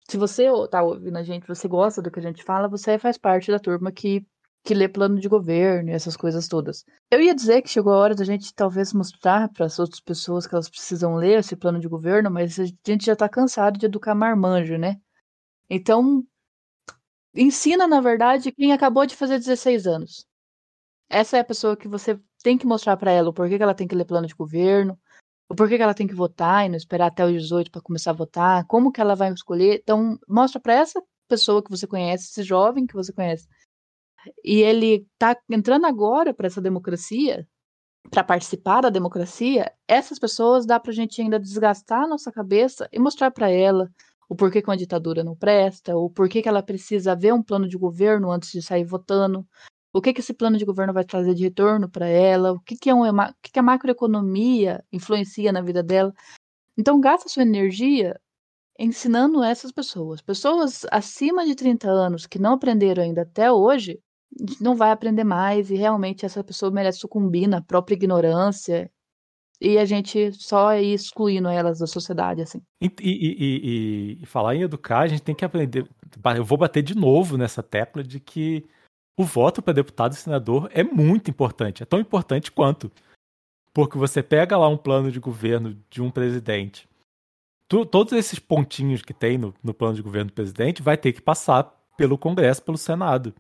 se 0.08 0.18
você 0.18 0.46
tá 0.70 0.84
ouvindo 0.84 1.18
a 1.18 1.24
gente, 1.24 1.48
você 1.48 1.68
gosta 1.68 2.02
do 2.02 2.12
que 2.12 2.20
a 2.20 2.22
gente 2.22 2.44
fala, 2.44 2.68
você 2.68 3.00
faz 3.00 3.18
parte 3.18 3.52
da 3.52 3.60
turma 3.60 3.92
que 3.92 4.26
que 4.64 4.74
lê 4.74 4.88
plano 4.88 5.20
de 5.20 5.28
governo 5.28 5.90
e 5.90 5.94
essas 5.94 6.16
coisas 6.16 6.48
todas. 6.48 6.86
Eu 7.10 7.20
ia 7.20 7.34
dizer 7.34 7.62
que 7.62 7.70
chegou 7.70 7.94
a 7.94 7.98
hora 7.98 8.16
da 8.16 8.24
gente 8.24 8.54
talvez 8.54 8.94
mostrar 8.94 9.50
para 9.50 9.66
as 9.66 9.80
outras 9.80 10.00
pessoas 10.00 10.46
que 10.46 10.54
elas 10.54 10.70
precisam 10.70 11.16
ler 11.16 11.40
esse 11.40 11.56
plano 11.56 11.80
de 11.80 11.88
governo, 11.88 12.30
mas 12.30 12.60
a 12.60 12.66
gente 12.66 13.06
já 13.06 13.14
está 13.14 13.28
cansado 13.28 13.80
de 13.80 13.88
educar 13.88 14.14
marmanjo, 14.14 14.78
né? 14.78 14.98
Então, 15.70 16.24
ensina, 17.34 17.88
na 17.88 18.02
verdade, 18.02 18.52
quem 18.52 18.72
acabou 18.72 19.06
de 19.06 19.16
fazer 19.16 19.40
16 19.40 19.88
anos. 19.88 20.26
Essa 21.10 21.38
é 21.38 21.40
a 21.40 21.46
pessoa 21.46 21.76
que 21.76 21.88
você 21.88 22.20
tem 22.44 22.58
que 22.58 22.66
mostrar 22.66 22.98
para 22.98 23.12
ela 23.12 23.30
o 23.30 23.34
porquê 23.34 23.58
que 23.58 23.64
ela 23.64 23.76
tem 23.76 23.88
que 23.88 23.96
ler 23.96 24.06
plano 24.06 24.28
de 24.28 24.36
governo, 24.36 24.98
o 25.50 25.56
porquê 25.56 25.76
que 25.76 25.84
ela 25.84 25.94
tem 25.94 26.08
que 26.08 26.16
votar 26.16 26.66
e 26.66 26.70
não 26.70 26.78
esperar 26.78 27.08
até 27.08 27.26
os 27.26 27.34
18 27.34 27.72
para 27.72 27.82
começar 27.82 28.12
a 28.12 28.14
votar, 28.14 28.66
como 28.68 28.92
que 28.92 29.02
ela 29.02 29.16
vai 29.16 29.32
escolher. 29.34 29.80
Então, 29.82 30.18
mostra 30.28 30.62
para 30.62 30.74
essa 30.74 31.02
pessoa 31.28 31.64
que 31.64 31.70
você 31.70 31.88
conhece, 31.88 32.30
esse 32.30 32.44
jovem 32.44 32.86
que 32.86 32.94
você 32.94 33.12
conhece, 33.12 33.48
e 34.44 34.62
ele 34.62 35.08
está 35.14 35.36
entrando 35.50 35.86
agora 35.86 36.34
para 36.34 36.48
essa 36.48 36.62
democracia, 36.62 37.48
para 38.10 38.24
participar 38.24 38.82
da 38.82 38.90
democracia, 38.90 39.72
essas 39.88 40.20
pessoas 40.20 40.66
dá 40.66 40.80
para 40.80 40.92
a 40.92 40.96
gente 40.96 41.22
ainda 41.22 41.40
desgastar 41.40 42.04
a 42.04 42.08
nossa 42.08 42.32
cabeça 42.32 42.90
e 42.92 43.00
mostrar 43.00 43.32
para 43.32 43.50
ela 43.50 43.90
o 44.30 44.36
porquê 44.36 44.62
que 44.62 44.70
uma 44.70 44.78
ditadura 44.78 45.24
não 45.24 45.36
presta, 45.36 45.96
o 45.96 46.10
porquê 46.10 46.42
que 46.42 46.50
ela 46.50 46.64
precisa 46.64 47.16
ver 47.16 47.34
um 47.34 47.44
plano 47.44 47.68
de 47.68 47.78
governo 47.78 48.32
antes 48.32 48.52
de 48.52 48.62
sair 48.62 48.86
votando, 48.86 49.46
O 49.94 50.02
que, 50.02 50.14
que 50.14 50.22
esse 50.22 50.34
plano 50.34 50.58
de 50.58 50.66
governo 50.66 50.94
vai 50.94 51.04
trazer 51.06 51.34
de 51.34 51.44
retorno 51.44 51.90
para 51.90 52.08
ela? 52.08 52.54
O 52.54 52.60
que, 52.62 52.78
que, 52.78 52.90
é 52.90 52.96
um, 52.96 53.04
o 53.04 53.34
que, 53.42 53.52
que 53.52 53.60
a 53.60 53.64
macroeconomia 53.64 54.84
influencia 54.92 55.52
na 55.52 55.62
vida 55.62 55.84
dela? 55.84 56.14
Então, 56.78 57.00
gasta 57.02 57.30
sua 57.30 57.44
energia 57.44 58.20
ensinando 58.80 59.44
essas 59.44 59.72
pessoas. 59.72 60.22
Pessoas 60.22 60.86
acima 60.92 61.46
de 61.46 61.56
30 61.56 61.90
anos 61.90 62.26
que 62.26 62.40
não 62.40 62.54
aprenderam 62.54 63.04
ainda 63.04 63.24
até 63.24 63.52
hoje, 63.52 64.02
não 64.60 64.76
vai 64.76 64.92
aprender 64.92 65.24
mais 65.24 65.70
e 65.70 65.76
realmente 65.76 66.26
essa 66.26 66.44
pessoa 66.44 66.72
merece 66.72 67.00
sucumbir 67.00 67.48
na 67.48 67.62
própria 67.62 67.96
ignorância 67.96 68.90
e 69.60 69.78
a 69.78 69.86
gente 69.86 70.32
só 70.34 70.76
ir 70.76 70.94
excluindo 70.94 71.48
elas 71.48 71.78
da 71.78 71.86
sociedade, 71.86 72.42
assim. 72.42 72.60
E, 72.82 72.92
e, 73.00 74.18
e, 74.20 74.24
e, 74.24 74.26
falar 74.26 74.56
em 74.56 74.64
educar, 74.64 75.02
a 75.02 75.08
gente 75.08 75.22
tem 75.22 75.36
que 75.36 75.46
aprender. 75.46 75.88
Eu 76.36 76.44
vou 76.44 76.58
bater 76.58 76.82
de 76.82 76.96
novo 76.96 77.38
nessa 77.38 77.62
tecla 77.62 78.04
de 78.04 78.20
que 78.20 78.66
o 79.16 79.24
voto 79.24 79.62
para 79.62 79.74
deputado 79.74 80.14
e 80.14 80.16
senador 80.16 80.68
é 80.74 80.84
muito 80.84 81.30
importante. 81.30 81.84
É 81.84 81.86
tão 81.86 82.00
importante 82.00 82.52
quanto. 82.52 82.92
Porque 83.72 84.00
você 84.00 84.24
pega 84.24 84.58
lá 84.58 84.68
um 84.68 84.78
plano 84.78 85.12
de 85.12 85.20
governo 85.20 85.78
de 85.92 86.02
um 86.02 86.10
presidente. 86.10 86.90
Tu, 87.68 87.86
todos 87.86 88.14
esses 88.14 88.40
pontinhos 88.40 89.04
que 89.04 89.14
tem 89.14 89.38
no, 89.38 89.54
no 89.64 89.76
plano 89.76 89.96
de 89.96 90.02
governo 90.02 90.32
do 90.32 90.34
presidente 90.34 90.82
vai 90.82 90.98
ter 90.98 91.14
que 91.14 91.22
passar 91.22 91.64
pelo 91.96 92.18
Congresso, 92.18 92.64
pelo 92.64 92.80
Senado. 92.80 93.32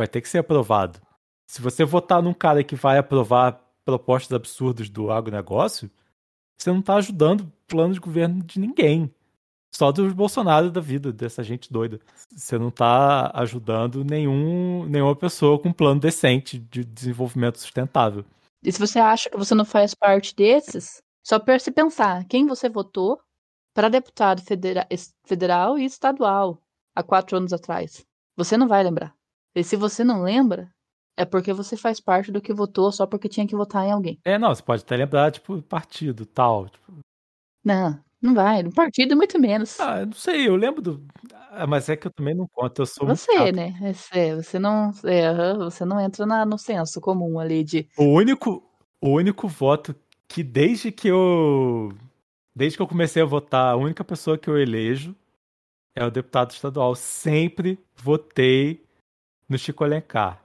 Vai 0.00 0.08
ter 0.08 0.22
que 0.22 0.30
ser 0.30 0.38
aprovado. 0.38 0.98
Se 1.46 1.60
você 1.60 1.84
votar 1.84 2.22
num 2.22 2.32
cara 2.32 2.64
que 2.64 2.74
vai 2.74 2.96
aprovar 2.96 3.60
propostas 3.84 4.34
absurdas 4.34 4.88
do 4.88 5.10
agronegócio, 5.10 5.90
você 6.56 6.70
não 6.70 6.80
está 6.80 6.94
ajudando 6.94 7.42
o 7.42 7.52
plano 7.68 7.92
de 7.92 8.00
governo 8.00 8.42
de 8.42 8.58
ninguém. 8.58 9.14
Só 9.70 9.92
dos 9.92 10.14
Bolsonaro 10.14 10.70
da 10.70 10.80
vida, 10.80 11.12
dessa 11.12 11.42
gente 11.42 11.70
doida. 11.70 12.00
Você 12.34 12.56
não 12.56 12.68
está 12.68 13.30
ajudando 13.34 14.02
nenhum, 14.02 14.86
nenhuma 14.86 15.14
pessoa 15.14 15.58
com 15.58 15.68
um 15.68 15.72
plano 15.74 16.00
decente 16.00 16.58
de 16.58 16.82
desenvolvimento 16.82 17.58
sustentável. 17.58 18.24
E 18.62 18.72
se 18.72 18.80
você 18.80 18.98
acha 18.98 19.28
que 19.28 19.36
você 19.36 19.54
não 19.54 19.66
faz 19.66 19.94
parte 19.94 20.34
desses, 20.34 21.02
só 21.22 21.38
para 21.38 21.58
se 21.58 21.70
pensar, 21.70 22.24
quem 22.24 22.46
você 22.46 22.70
votou 22.70 23.20
para 23.74 23.90
deputado 23.90 24.40
federa 24.40 24.88
federal 25.26 25.78
e 25.78 25.84
estadual 25.84 26.58
há 26.96 27.02
quatro 27.02 27.36
anos 27.36 27.52
atrás? 27.52 28.02
Você 28.34 28.56
não 28.56 28.66
vai 28.66 28.82
lembrar. 28.82 29.19
E 29.54 29.64
se 29.64 29.76
você 29.76 30.04
não 30.04 30.22
lembra, 30.22 30.70
é 31.16 31.24
porque 31.24 31.52
você 31.52 31.76
faz 31.76 32.00
parte 32.00 32.30
do 32.30 32.40
que 32.40 32.52
votou 32.52 32.90
só 32.90 33.06
porque 33.06 33.28
tinha 33.28 33.46
que 33.46 33.56
votar 33.56 33.86
em 33.86 33.92
alguém. 33.92 34.18
É, 34.24 34.38
não, 34.38 34.54
você 34.54 34.62
pode 34.62 34.82
até 34.82 34.96
lembrar, 34.96 35.30
tipo, 35.30 35.60
partido 35.62 36.24
tal. 36.24 36.68
Tipo... 36.68 36.92
Não, 37.64 38.02
não 38.22 38.34
vai. 38.34 38.62
No 38.62 38.72
partido, 38.72 39.16
muito 39.16 39.38
menos. 39.38 39.78
Ah, 39.80 40.00
eu 40.00 40.06
não 40.06 40.12
sei, 40.12 40.48
eu 40.48 40.56
lembro 40.56 40.80
do. 40.80 41.06
Ah, 41.50 41.66
mas 41.66 41.88
é 41.88 41.96
que 41.96 42.06
eu 42.06 42.12
também 42.12 42.34
não 42.34 42.46
conto, 42.48 42.82
eu 42.82 42.86
sou 42.86 43.06
Você, 43.06 43.52
né? 43.52 43.74
É, 44.12 44.34
você 44.36 44.58
não. 44.58 44.92
É, 45.04 45.54
você 45.56 45.84
não 45.84 46.00
entra 46.00 46.24
na, 46.24 46.46
no 46.46 46.56
senso 46.56 47.00
comum 47.00 47.38
ali 47.38 47.64
de. 47.64 47.88
O 47.98 48.04
único, 48.04 48.62
o 49.00 49.10
único 49.10 49.48
voto 49.48 49.94
que 50.28 50.42
desde 50.42 50.92
que 50.92 51.08
eu. 51.08 51.92
Desde 52.54 52.76
que 52.76 52.82
eu 52.82 52.88
comecei 52.88 53.22
a 53.22 53.26
votar, 53.26 53.72
a 53.72 53.76
única 53.76 54.04
pessoa 54.04 54.36
que 54.36 54.48
eu 54.48 54.58
elejo 54.58 55.14
é 55.94 56.04
o 56.04 56.10
deputado 56.10 56.50
estadual. 56.50 56.94
Sempre 56.94 57.78
votei 57.96 58.84
no 59.50 59.58
Chico 59.58 59.84
Alencar 59.84 60.42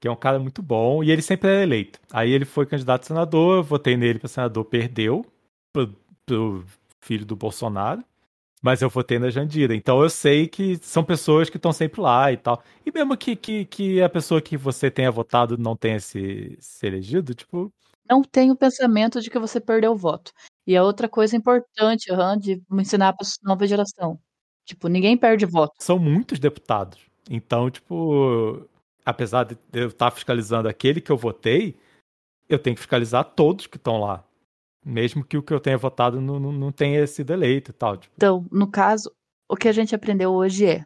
que 0.00 0.08
é 0.08 0.10
um 0.10 0.16
cara 0.16 0.38
muito 0.38 0.62
bom, 0.62 1.04
e 1.04 1.10
ele 1.10 1.20
sempre 1.20 1.50
é 1.50 1.62
eleito. 1.62 2.00
Aí 2.10 2.32
ele 2.32 2.46
foi 2.46 2.64
candidato 2.64 3.02
a 3.02 3.06
senador, 3.06 3.58
eu 3.58 3.62
votei 3.62 3.96
nele 3.98 4.18
para 4.18 4.28
senador, 4.28 4.64
perdeu 4.64 5.26
pro, 5.72 5.94
pro 6.24 6.64
filho 7.02 7.26
do 7.26 7.36
Bolsonaro, 7.36 8.02
mas 8.62 8.80
eu 8.80 8.88
votei 8.88 9.18
na 9.18 9.28
Jandira. 9.28 9.74
Então 9.74 10.02
eu 10.02 10.08
sei 10.08 10.48
que 10.48 10.78
são 10.80 11.04
pessoas 11.04 11.50
que 11.50 11.58
estão 11.58 11.72
sempre 11.72 12.00
lá 12.00 12.32
e 12.32 12.38
tal. 12.38 12.62
E 12.84 12.90
mesmo 12.90 13.14
que, 13.16 13.36
que, 13.36 13.66
que 13.66 14.02
a 14.02 14.08
pessoa 14.08 14.40
que 14.40 14.56
você 14.56 14.90
tenha 14.90 15.10
votado 15.10 15.58
não 15.58 15.76
tenha 15.76 16.00
se, 16.00 16.56
se 16.58 16.86
elegido, 16.86 17.34
tipo. 17.34 17.70
Não 18.08 18.22
tem 18.22 18.50
o 18.50 18.56
pensamento 18.56 19.20
de 19.20 19.30
que 19.30 19.38
você 19.38 19.60
perdeu 19.60 19.92
o 19.92 19.96
voto. 19.96 20.32
E 20.66 20.76
a 20.76 20.82
outra 20.82 21.08
coisa 21.08 21.36
importante, 21.36 22.10
uhum, 22.10 22.36
de 22.38 22.62
ensinar 22.72 23.12
para 23.12 23.26
a 23.26 23.48
nova 23.48 23.66
geração. 23.66 24.18
Tipo, 24.64 24.88
ninguém 24.88 25.16
perde 25.16 25.46
voto. 25.46 25.74
São 25.78 25.98
muitos 25.98 26.38
deputados. 26.38 27.09
Então, 27.30 27.70
tipo, 27.70 28.68
apesar 29.06 29.44
de 29.44 29.56
eu 29.72 29.86
estar 29.86 30.10
fiscalizando 30.10 30.68
aquele 30.68 31.00
que 31.00 31.12
eu 31.12 31.16
votei, 31.16 31.78
eu 32.48 32.58
tenho 32.58 32.74
que 32.74 32.82
fiscalizar 32.82 33.24
todos 33.24 33.68
que 33.68 33.76
estão 33.76 34.00
lá. 34.00 34.24
Mesmo 34.84 35.24
que 35.24 35.36
o 35.36 35.42
que 35.42 35.54
eu 35.54 35.60
tenha 35.60 35.78
votado 35.78 36.20
não, 36.20 36.40
não, 36.40 36.50
não 36.50 36.72
tenha 36.72 37.06
sido 37.06 37.32
eleito 37.32 37.70
e 37.70 37.74
tal. 37.74 37.96
Tipo. 37.96 38.12
Então, 38.16 38.44
no 38.50 38.68
caso, 38.68 39.12
o 39.48 39.54
que 39.54 39.68
a 39.68 39.72
gente 39.72 39.94
aprendeu 39.94 40.32
hoje 40.32 40.66
é: 40.66 40.84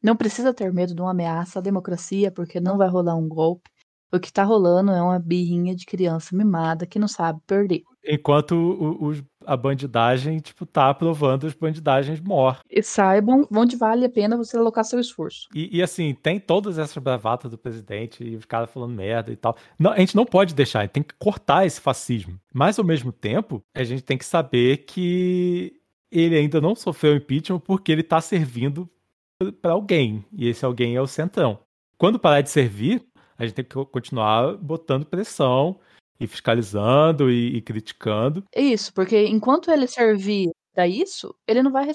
não 0.00 0.14
precisa 0.14 0.54
ter 0.54 0.72
medo 0.72 0.94
de 0.94 1.00
uma 1.00 1.10
ameaça 1.10 1.58
à 1.58 1.62
democracia, 1.62 2.30
porque 2.30 2.60
não 2.60 2.78
vai 2.78 2.88
rolar 2.88 3.16
um 3.16 3.28
golpe. 3.28 3.68
O 4.12 4.20
que 4.20 4.32
tá 4.32 4.44
rolando 4.44 4.92
é 4.92 5.02
uma 5.02 5.18
birrinha 5.18 5.74
de 5.74 5.86
criança 5.86 6.36
mimada 6.36 6.86
que 6.86 6.98
não 6.98 7.08
sabe 7.08 7.40
perder. 7.46 7.82
Enquanto 8.04 8.52
o, 8.52 9.08
o, 9.08 9.12
a 9.46 9.56
bandidagem, 9.56 10.38
tipo, 10.38 10.66
tá 10.66 10.90
aprovando 10.90 11.46
as 11.46 11.54
bandidagens 11.54 12.20
mor. 12.20 12.60
E 12.70 12.82
saibam 12.82 13.46
onde 13.54 13.76
vale 13.76 14.04
a 14.04 14.08
pena 14.08 14.36
você 14.36 14.56
alocar 14.56 14.84
seu 14.84 15.00
esforço. 15.00 15.48
E, 15.54 15.78
e 15.78 15.82
assim, 15.82 16.14
tem 16.14 16.38
todas 16.38 16.78
essas 16.78 17.02
bravatas 17.02 17.50
do 17.50 17.58
presidente 17.58 18.22
e 18.22 18.36
os 18.36 18.44
caras 18.44 18.70
falando 18.70 18.94
merda 18.94 19.32
e 19.32 19.36
tal. 19.36 19.56
Não, 19.78 19.92
a 19.92 19.98
gente 19.98 20.16
não 20.16 20.24
pode 20.24 20.54
deixar, 20.54 20.80
a 20.80 20.82
gente 20.82 20.92
tem 20.92 21.02
que 21.02 21.14
cortar 21.18 21.66
esse 21.66 21.80
fascismo. 21.80 22.38
Mas 22.52 22.78
ao 22.78 22.84
mesmo 22.84 23.12
tempo, 23.12 23.62
a 23.74 23.84
gente 23.84 24.02
tem 24.02 24.18
que 24.18 24.24
saber 24.24 24.78
que 24.78 25.74
ele 26.10 26.36
ainda 26.36 26.60
não 26.60 26.74
sofreu 26.74 27.16
impeachment 27.16 27.60
porque 27.60 27.92
ele 27.92 28.02
tá 28.02 28.20
servindo 28.20 28.88
para 29.62 29.72
alguém. 29.72 30.24
E 30.32 30.48
esse 30.48 30.64
alguém 30.64 30.96
é 30.96 31.00
o 31.00 31.06
Centrão. 31.06 31.58
Quando 31.96 32.18
parar 32.18 32.40
de 32.40 32.50
servir, 32.50 33.02
a 33.38 33.44
gente 33.44 33.54
tem 33.54 33.64
que 33.64 33.84
continuar 33.86 34.56
botando 34.56 35.06
pressão 35.06 35.78
e 36.20 36.26
fiscalizando 36.26 37.30
e, 37.30 37.56
e 37.56 37.62
criticando. 37.62 38.44
Isso, 38.54 38.92
porque 38.92 39.26
enquanto 39.26 39.70
ele 39.70 39.86
servir 39.86 40.50
para 40.72 40.86
isso, 40.86 41.34
ele 41.48 41.62
não 41.62 41.72
vai 41.72 41.90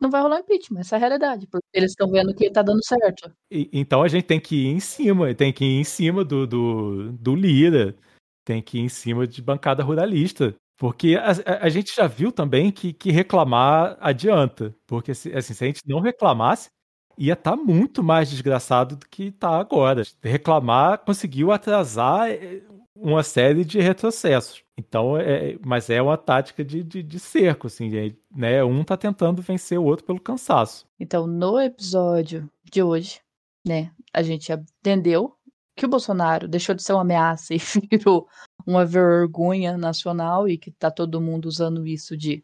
não 0.00 0.10
vai 0.10 0.22
rolar 0.22 0.40
impeachment, 0.40 0.80
essa 0.80 0.96
é 0.96 0.98
a 0.98 1.00
realidade, 1.00 1.46
porque 1.46 1.66
eles 1.74 1.90
estão 1.90 2.10
vendo 2.10 2.34
que 2.34 2.46
está 2.46 2.62
dando 2.62 2.84
certo. 2.84 3.30
E, 3.50 3.68
então 3.72 4.02
a 4.02 4.08
gente 4.08 4.24
tem 4.24 4.40
que 4.40 4.66
ir 4.66 4.68
em 4.68 4.80
cima, 4.80 5.34
tem 5.34 5.52
que 5.52 5.64
ir 5.64 5.80
em 5.80 5.84
cima 5.84 6.24
do, 6.24 6.46
do, 6.46 7.12
do 7.12 7.34
Lira, 7.34 7.94
tem 8.44 8.62
que 8.62 8.78
ir 8.78 8.82
em 8.82 8.88
cima 8.88 9.26
de 9.26 9.42
bancada 9.42 9.82
ruralista. 9.82 10.54
Porque 10.78 11.16
a, 11.16 11.64
a, 11.64 11.68
gente 11.70 11.94
já 11.94 12.06
viu 12.06 12.30
também 12.30 12.70
que, 12.70 12.92
que 12.92 13.10
reclamar 13.10 13.96
adianta. 13.98 14.74
Porque 14.86 15.12
assim, 15.12 15.30
se 15.54 15.64
a 15.64 15.66
gente 15.66 15.80
não 15.86 16.00
reclamasse, 16.00 16.68
ia 17.16 17.32
estar 17.32 17.52
tá 17.52 17.56
muito 17.56 18.02
mais 18.02 18.28
desgraçado 18.28 18.96
do 18.96 19.06
que 19.08 19.24
está 19.24 19.58
agora. 19.58 20.02
Reclamar 20.22 20.98
conseguiu 20.98 21.50
atrasar 21.50 22.30
eh, 22.30 22.62
uma 22.96 23.22
série 23.22 23.64
de 23.64 23.80
retrocessos. 23.80 24.62
Então, 24.76 25.16
é, 25.16 25.58
mas 25.64 25.88
é 25.88 26.00
uma 26.02 26.16
tática 26.16 26.64
de, 26.64 26.82
de, 26.82 27.02
de 27.02 27.18
cerco, 27.18 27.66
assim, 27.66 27.90
né? 28.34 28.62
Um 28.62 28.84
tá 28.84 28.96
tentando 28.96 29.40
vencer 29.40 29.78
o 29.78 29.84
outro 29.84 30.04
pelo 30.04 30.20
cansaço. 30.20 30.86
Então, 30.98 31.26
no 31.26 31.58
episódio 31.60 32.48
de 32.64 32.82
hoje, 32.82 33.20
né, 33.66 33.90
a 34.12 34.22
gente 34.22 34.52
entendeu 34.52 35.34
que 35.74 35.84
o 35.84 35.88
Bolsonaro 35.88 36.48
deixou 36.48 36.74
de 36.74 36.82
ser 36.82 36.92
uma 36.92 37.02
ameaça 37.02 37.52
e 37.54 37.58
virou 37.58 38.26
uma 38.66 38.84
vergonha 38.84 39.76
nacional 39.76 40.48
e 40.48 40.56
que 40.56 40.70
tá 40.70 40.90
todo 40.90 41.20
mundo 41.20 41.46
usando 41.46 41.86
isso 41.86 42.16
de 42.16 42.42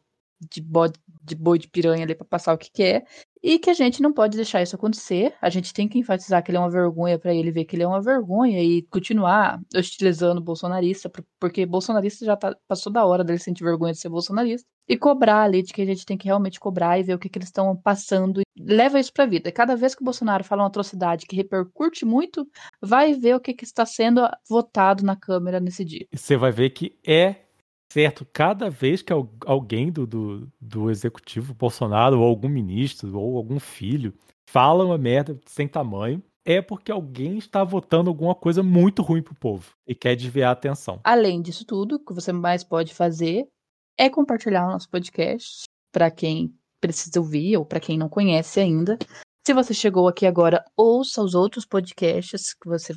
de, 0.50 0.60
bode, 0.60 0.98
de 1.22 1.34
boi 1.34 1.58
de 1.58 1.68
piranha 1.68 2.04
ali 2.04 2.14
para 2.14 2.26
passar 2.26 2.52
o 2.54 2.58
que 2.58 2.70
quer. 2.70 3.04
E 3.42 3.58
que 3.58 3.70
a 3.70 3.74
gente 3.74 4.00
não 4.00 4.12
pode 4.12 4.36
deixar 4.36 4.62
isso 4.62 4.76
acontecer. 4.76 5.34
A 5.42 5.50
gente 5.50 5.74
tem 5.74 5.88
que 5.88 5.98
enfatizar 5.98 6.42
que 6.44 6.50
ele 6.50 6.58
é 6.58 6.60
uma 6.60 6.70
vergonha 6.70 7.18
para 7.18 7.34
ele 7.34 7.50
ver 7.50 7.64
que 7.64 7.74
ele 7.74 7.82
é 7.82 7.86
uma 7.86 8.00
vergonha 8.00 8.62
e 8.62 8.82
continuar 8.82 9.60
hostilizando 9.74 10.40
o 10.40 10.44
bolsonarista, 10.44 11.10
porque 11.40 11.66
bolsonarista 11.66 12.24
já 12.24 12.36
tá, 12.36 12.56
passou 12.68 12.92
da 12.92 13.04
hora 13.04 13.24
dele 13.24 13.40
sentir 13.40 13.64
vergonha 13.64 13.92
de 13.92 13.98
ser 13.98 14.08
bolsonarista. 14.08 14.68
E 14.88 14.96
cobrar 14.96 15.42
ali 15.42 15.62
de 15.62 15.72
que 15.72 15.82
a 15.82 15.86
gente 15.86 16.04
tem 16.04 16.16
que 16.16 16.26
realmente 16.26 16.60
cobrar 16.60 16.98
e 16.98 17.02
ver 17.02 17.14
o 17.14 17.18
que, 17.18 17.28
que 17.28 17.38
eles 17.38 17.48
estão 17.48 17.74
passando. 17.76 18.42
Leva 18.56 19.00
isso 19.00 19.12
pra 19.12 19.26
vida. 19.26 19.50
Cada 19.50 19.74
vez 19.76 19.94
que 19.94 20.02
o 20.02 20.04
Bolsonaro 20.04 20.44
fala 20.44 20.62
uma 20.62 20.68
atrocidade 20.68 21.26
que 21.26 21.36
repercute 21.36 22.04
muito, 22.04 22.46
vai 22.80 23.14
ver 23.14 23.34
o 23.34 23.40
que, 23.40 23.54
que 23.54 23.64
está 23.64 23.86
sendo 23.86 24.28
votado 24.48 25.04
na 25.04 25.16
Câmara 25.16 25.60
nesse 25.60 25.84
dia. 25.84 26.06
Você 26.12 26.36
vai 26.36 26.52
ver 26.52 26.70
que 26.70 26.96
é 27.06 27.36
certo 27.92 28.26
cada 28.32 28.70
vez 28.70 29.02
que 29.02 29.12
alguém 29.44 29.92
do, 29.92 30.06
do, 30.06 30.48
do 30.58 30.90
executivo 30.90 31.52
Bolsonaro, 31.52 32.18
ou 32.18 32.26
algum 32.26 32.48
ministro, 32.48 33.18
ou 33.18 33.36
algum 33.36 33.60
filho, 33.60 34.14
fala 34.48 34.84
uma 34.84 34.96
merda 34.96 35.38
sem 35.44 35.68
tamanho, 35.68 36.22
é 36.44 36.62
porque 36.62 36.90
alguém 36.90 37.36
está 37.36 37.62
votando 37.62 38.08
alguma 38.08 38.34
coisa 38.34 38.62
muito 38.62 39.02
ruim 39.02 39.22
pro 39.22 39.34
povo 39.34 39.74
e 39.86 39.94
quer 39.94 40.16
desviar 40.16 40.48
a 40.48 40.52
atenção. 40.52 41.00
Além 41.04 41.42
disso 41.42 41.66
tudo, 41.66 41.96
o 41.96 42.00
que 42.00 42.14
você 42.14 42.32
mais 42.32 42.64
pode 42.64 42.94
fazer 42.94 43.46
é 43.98 44.08
compartilhar 44.08 44.66
o 44.66 44.72
nosso 44.72 44.88
podcast 44.88 45.64
para 45.92 46.10
quem 46.10 46.52
precisa 46.80 47.20
ouvir 47.20 47.58
ou 47.58 47.64
para 47.64 47.78
quem 47.78 47.98
não 47.98 48.08
conhece 48.08 48.58
ainda. 48.58 48.98
Se 49.46 49.52
você 49.52 49.74
chegou 49.74 50.08
aqui 50.08 50.26
agora, 50.26 50.64
ouça 50.76 51.22
os 51.22 51.34
outros 51.34 51.66
podcasts 51.66 52.54
que 52.54 52.68
você 52.68 52.94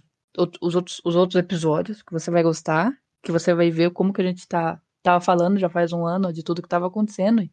os 0.61 0.75
outros, 0.75 1.01
os 1.05 1.15
outros 1.15 1.39
episódios 1.39 2.01
que 2.01 2.11
você 2.11 2.29
vai 2.29 2.43
gostar, 2.43 2.91
que 3.23 3.31
você 3.31 3.53
vai 3.53 3.71
ver 3.71 3.91
como 3.91 4.11
que 4.11 4.21
a 4.21 4.25
gente 4.25 4.39
está 4.39 4.81
tava 5.05 5.21
falando 5.21 5.57
já 5.57 5.69
faz 5.69 5.93
um 5.93 6.05
ano 6.05 6.33
de 6.33 6.43
tudo 6.43 6.61
que 6.61 6.67
estava 6.67 6.87
acontecendo 6.87 7.43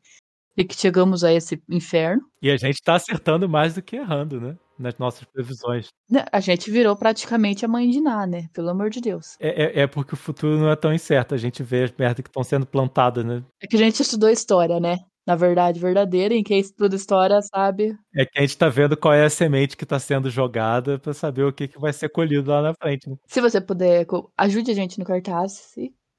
e 0.57 0.65
que 0.65 0.75
chegamos 0.75 1.25
a 1.25 1.33
esse 1.33 1.63
inferno. 1.69 2.23
E 2.43 2.51
a 2.51 2.57
gente 2.57 2.83
tá 2.83 2.95
acertando 2.95 3.49
mais 3.49 3.75
do 3.75 3.83
que 3.83 3.97
errando, 3.97 4.41
né? 4.41 4.57
nas 4.79 4.99
nossas 4.99 5.25
previsões. 5.25 5.89
Né, 6.11 6.25
a 6.31 6.41
gente 6.41 6.71
virou 6.71 6.97
praticamente 6.97 7.65
a 7.65 7.69
mãe 7.69 7.89
de 7.89 8.01
Ná, 8.01 8.27
né? 8.27 8.49
Pelo 8.53 8.71
amor 8.71 8.91
de 8.91 9.01
Deus. 9.01 9.37
É, 9.41 9.81
é, 9.81 9.83
é 9.83 9.87
porque 9.87 10.15
o 10.15 10.17
futuro 10.17 10.59
não 10.59 10.71
é 10.71 10.77
tão 10.77 10.93
incerto. 10.93 11.35
A 11.35 11.39
gente 11.39 11.63
vê 11.63 11.85
as 11.85 11.93
merdas 11.97 12.23
que 12.23 12.29
estão 12.29 12.43
sendo 12.43 12.67
plantadas, 12.67 13.25
né? 13.25 13.45
É 13.63 13.67
que 13.67 13.77
a 13.77 13.79
gente 13.79 14.01
estudou 14.01 14.29
história, 14.29 14.81
né? 14.81 14.99
Na 15.25 15.37
verdade, 15.37 15.79
verdadeira, 15.79 16.35
em 16.35 16.43
quem 16.43 16.59
estuda 16.59 16.97
história 16.97 17.41
sabe. 17.43 17.97
É 18.13 18.27
que 18.27 18.39
a 18.39 18.41
gente 18.41 18.59
tá 18.59 18.69
vendo 18.69 18.97
qual 18.97 19.15
é 19.15 19.25
a 19.25 19.31
semente 19.31 19.77
que 19.77 19.87
tá 19.87 20.01
sendo 20.01 20.29
jogada 20.29 20.99
para 20.99 21.15
saber 21.15 21.45
o 21.45 21.53
que, 21.53 21.69
que 21.69 21.79
vai 21.79 21.93
ser 21.93 22.09
colhido 22.09 22.51
lá 22.51 22.61
na 22.61 22.75
frente. 22.75 23.09
Né? 23.09 23.15
Se 23.29 23.41
você 23.41 23.61
puder, 23.61 24.05
ajude 24.37 24.73
a 24.73 24.75
gente 24.75 24.99
no 24.99 25.05
cartaz, 25.05 25.73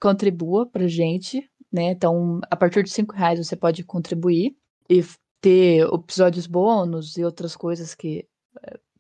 contribua 0.04 0.66
pra 0.66 0.86
gente, 0.86 1.50
né? 1.72 1.92
Então, 1.92 2.42
a 2.52 2.58
partir 2.58 2.84
de 2.84 2.90
cinco 2.90 3.16
reais 3.16 3.40
você 3.40 3.56
pode 3.56 3.86
contribuir 3.86 4.54
e 4.90 5.02
ter 5.40 5.88
episódios 5.88 6.46
bônus 6.46 7.18
e 7.18 7.24
outras 7.24 7.56
coisas 7.56 7.96
que 7.96 8.28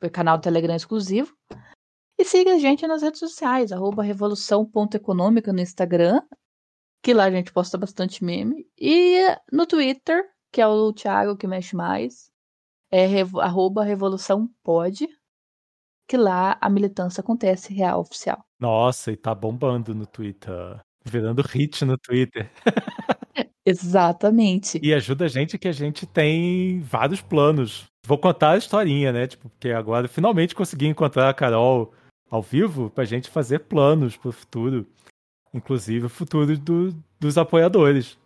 é, 0.01 0.09
canal 0.09 0.39
Telegram 0.39 0.73
exclusivo. 0.73 1.35
E 2.17 2.23
siga 2.23 2.53
a 2.53 2.57
gente 2.57 2.87
nas 2.87 3.01
redes 3.01 3.19
sociais, 3.19 3.73
arroba 3.73 4.01
revolução.econômica 4.01 5.51
no 5.51 5.59
Instagram, 5.59 6.21
que 7.03 7.13
lá 7.13 7.25
a 7.25 7.31
gente 7.31 7.51
posta 7.51 7.77
bastante 7.77 8.23
meme. 8.23 8.65
E 8.79 9.19
no 9.51 9.65
Twitter, 9.65 10.23
que 10.53 10.61
é 10.61 10.67
o 10.67 10.93
Thiago 10.93 11.35
que 11.35 11.47
mexe 11.47 11.75
mais, 11.75 12.31
é 12.89 13.07
arroba 13.41 13.83
revolução 13.83 14.49
pode, 14.63 15.05
que 16.07 16.15
lá 16.15 16.57
a 16.61 16.69
militância 16.69 17.19
acontece 17.19 17.73
real 17.73 17.99
oficial. 17.99 18.45
Nossa, 18.57 19.11
e 19.11 19.17
tá 19.17 19.35
bombando 19.35 19.93
no 19.93 20.05
Twitter. 20.05 20.79
Virando 21.03 21.41
hit 21.41 21.83
no 21.85 21.97
Twitter. 21.97 22.49
Exatamente. 23.65 24.79
E 24.83 24.93
ajuda 24.93 25.25
a 25.25 25.27
gente 25.27 25.57
que 25.57 25.67
a 25.67 25.71
gente 25.71 26.05
tem 26.05 26.81
vários 26.81 27.21
planos. 27.21 27.85
Vou 28.05 28.17
contar 28.17 28.51
a 28.51 28.57
historinha, 28.57 29.11
né? 29.11 29.27
Tipo, 29.27 29.49
porque 29.49 29.69
agora 29.69 30.07
finalmente 30.07 30.53
consegui 30.53 30.87
encontrar 30.87 31.29
a 31.29 31.33
Carol 31.33 31.93
ao 32.29 32.41
vivo 32.41 32.89
pra 32.89 33.05
gente 33.05 33.29
fazer 33.29 33.59
planos 33.59 34.17
pro 34.17 34.31
futuro. 34.31 34.85
Inclusive 35.53 36.07
o 36.07 36.09
futuro 36.09 36.57
do, 36.57 36.93
dos 37.19 37.37
apoiadores. 37.37 38.17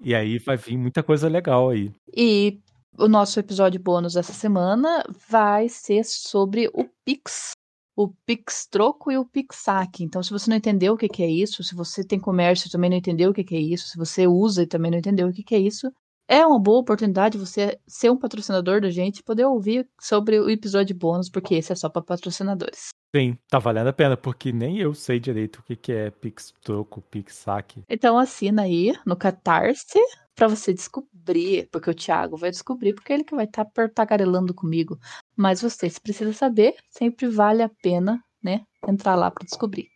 E 0.00 0.14
aí 0.14 0.38
vai 0.38 0.56
vir 0.56 0.76
muita 0.76 1.02
coisa 1.02 1.28
legal 1.28 1.70
aí. 1.70 1.90
E 2.14 2.60
o 2.98 3.08
nosso 3.08 3.40
episódio 3.40 3.80
bônus 3.80 4.14
dessa 4.14 4.32
semana 4.32 5.04
vai 5.28 5.68
ser 5.68 6.04
sobre 6.04 6.68
o 6.74 6.88
Pix 7.04 7.52
o 7.96 8.08
Pix 8.26 8.66
Troco 8.70 9.10
e 9.10 9.16
o 9.16 9.24
Pix 9.24 9.56
Saque. 9.56 10.04
Então, 10.04 10.22
se 10.22 10.30
você 10.30 10.50
não 10.50 10.56
entendeu 10.58 10.92
o 10.92 10.96
que, 10.98 11.08
que 11.08 11.22
é 11.22 11.30
isso, 11.30 11.64
se 11.64 11.74
você 11.74 12.04
tem 12.04 12.20
comércio 12.20 12.68
e 12.68 12.70
também 12.70 12.90
não 12.90 12.98
entendeu 12.98 13.30
o 13.30 13.34
que, 13.34 13.42
que 13.42 13.56
é 13.56 13.60
isso, 13.60 13.88
se 13.88 13.96
você 13.96 14.26
usa 14.26 14.62
e 14.62 14.66
também 14.66 14.90
não 14.90 14.98
entendeu 14.98 15.28
o 15.28 15.32
que, 15.32 15.42
que 15.42 15.54
é 15.54 15.58
isso, 15.58 15.90
é 16.28 16.44
uma 16.44 16.60
boa 16.60 16.80
oportunidade 16.80 17.38
você 17.38 17.78
ser 17.86 18.10
um 18.10 18.18
patrocinador 18.18 18.80
da 18.80 18.90
gente 18.90 19.18
e 19.18 19.22
poder 19.22 19.46
ouvir 19.46 19.88
sobre 19.98 20.38
o 20.38 20.50
episódio 20.50 20.94
bônus, 20.94 21.30
porque 21.30 21.54
esse 21.54 21.72
é 21.72 21.74
só 21.74 21.88
para 21.88 22.02
patrocinadores. 22.02 22.88
Sim, 23.16 23.38
tá 23.48 23.58
valendo 23.58 23.86
a 23.86 23.94
pena, 23.94 24.14
porque 24.14 24.52
nem 24.52 24.78
eu 24.78 24.92
sei 24.92 25.18
direito 25.18 25.60
o 25.60 25.62
que, 25.62 25.74
que 25.74 25.90
é 25.90 26.10
Pix 26.10 26.52
Troco, 26.60 27.00
Pix 27.00 27.34
Saque. 27.34 27.82
Então 27.88 28.18
assina 28.18 28.64
aí 28.64 28.92
no 29.06 29.16
Catarse 29.16 29.98
para 30.34 30.48
você 30.48 30.74
descobrir, 30.74 31.66
porque 31.72 31.88
o 31.88 31.94
Thiago 31.94 32.36
vai 32.36 32.50
descobrir, 32.50 32.92
porque 32.92 33.14
ele 33.14 33.24
que 33.24 33.34
vai 33.34 33.46
estar 33.46 33.64
tá 33.64 33.88
tagarelando 33.88 34.52
comigo. 34.52 34.98
Mas 35.34 35.62
você, 35.62 35.88
se 35.88 35.98
precisa 35.98 36.34
saber, 36.34 36.76
sempre 36.90 37.26
vale 37.26 37.62
a 37.62 37.70
pena, 37.82 38.22
né, 38.42 38.66
entrar 38.86 39.14
lá 39.14 39.30
para 39.30 39.46
descobrir. 39.46 39.88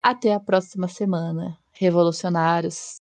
Até 0.00 0.32
a 0.32 0.38
próxima 0.38 0.86
semana, 0.86 1.58
revolucionários. 1.72 3.00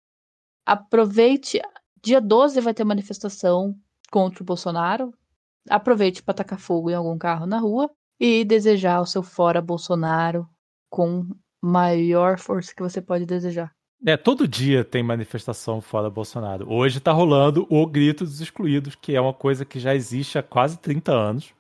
Aproveite, 0.64 1.60
dia 2.04 2.22
12 2.22 2.62
vai 2.62 2.76
ter 2.76 2.84
manifestação 2.84 3.76
contra 4.12 4.44
o 4.44 4.46
Bolsonaro. 4.46 5.12
Aproveite 5.68 6.22
para 6.22 6.36
tacar 6.36 6.60
fogo 6.60 6.92
em 6.92 6.94
algum 6.94 7.18
carro 7.18 7.48
na 7.48 7.58
rua 7.58 7.90
e 8.26 8.46
desejar 8.46 9.02
o 9.02 9.06
seu 9.06 9.22
fora 9.22 9.62
Bolsonaro 9.62 10.48
com 10.90 11.28
maior 11.62 12.40
força 12.40 12.74
que 12.74 12.82
você 12.82 13.02
pode 13.02 13.26
desejar. 13.26 13.76
É, 14.06 14.16
todo 14.16 14.48
dia 14.48 14.86
tem 14.86 15.04
manifestação 15.04 15.82
fora 15.82 16.10
Bolsonaro. 16.10 16.72
Hoje 16.72 17.02
tá 17.02 17.12
rolando 17.12 17.68
o 17.70 17.86
Grito 17.86 18.24
dos 18.24 18.40
Excluídos, 18.40 18.96
que 18.96 19.14
é 19.14 19.20
uma 19.20 19.34
coisa 19.34 19.66
que 19.66 19.78
já 19.78 19.94
existe 19.94 20.38
há 20.38 20.44
quase 20.44 20.80
30 20.80 21.12
anos. 21.12 21.54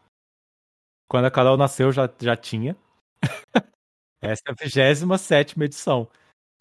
Quando 1.09 1.25
a 1.25 1.31
Carol 1.31 1.57
nasceu 1.57 1.91
já, 1.91 2.09
já 2.21 2.37
tinha. 2.37 2.77
Essa 4.21 4.43
é 4.47 4.51
a 4.51 4.55
27 4.55 5.61
edição. 5.61 6.07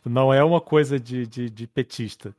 Não 0.05 0.35
é 0.35 0.43
uma 0.43 0.61
coisa 0.61 0.99
de, 0.99 1.29
de, 1.29 1.49
de 1.49 1.67
petista. 1.69 2.35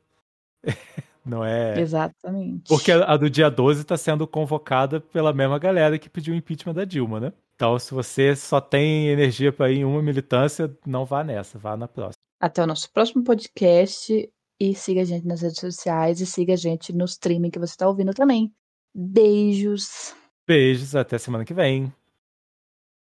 Não 1.24 1.42
é. 1.42 1.80
Exatamente. 1.80 2.68
Porque 2.68 2.92
a 2.92 3.16
do 3.16 3.30
dia 3.30 3.50
12 3.50 3.80
está 3.80 3.96
sendo 3.96 4.26
convocada 4.26 5.00
pela 5.00 5.32
mesma 5.32 5.58
galera 5.58 5.98
que 5.98 6.10
pediu 6.10 6.34
o 6.34 6.36
impeachment 6.36 6.74
da 6.74 6.84
Dilma, 6.84 7.18
né? 7.18 7.32
Então, 7.54 7.78
se 7.78 7.94
você 7.94 8.34
só 8.34 8.60
tem 8.60 9.08
energia 9.08 9.52
para 9.52 9.70
ir 9.70 9.78
em 9.78 9.84
uma 9.84 10.02
militância, 10.02 10.76
não 10.84 11.04
vá 11.04 11.22
nessa, 11.22 11.58
vá 11.58 11.76
na 11.76 11.86
próxima. 11.86 12.14
Até 12.40 12.62
o 12.62 12.66
nosso 12.66 12.92
próximo 12.92 13.22
podcast 13.22 14.28
e 14.60 14.74
siga 14.74 15.02
a 15.02 15.04
gente 15.04 15.26
nas 15.26 15.42
redes 15.42 15.60
sociais 15.60 16.20
e 16.20 16.26
siga 16.26 16.54
a 16.54 16.56
gente 16.56 16.92
no 16.92 17.04
streaming 17.04 17.50
que 17.50 17.58
você 17.58 17.72
está 17.72 17.88
ouvindo 17.88 18.12
também. 18.12 18.52
Beijos. 18.94 20.14
Beijos, 20.46 20.94
até 20.94 21.16
semana 21.18 21.44
que 21.44 21.54
vem. 21.54 21.92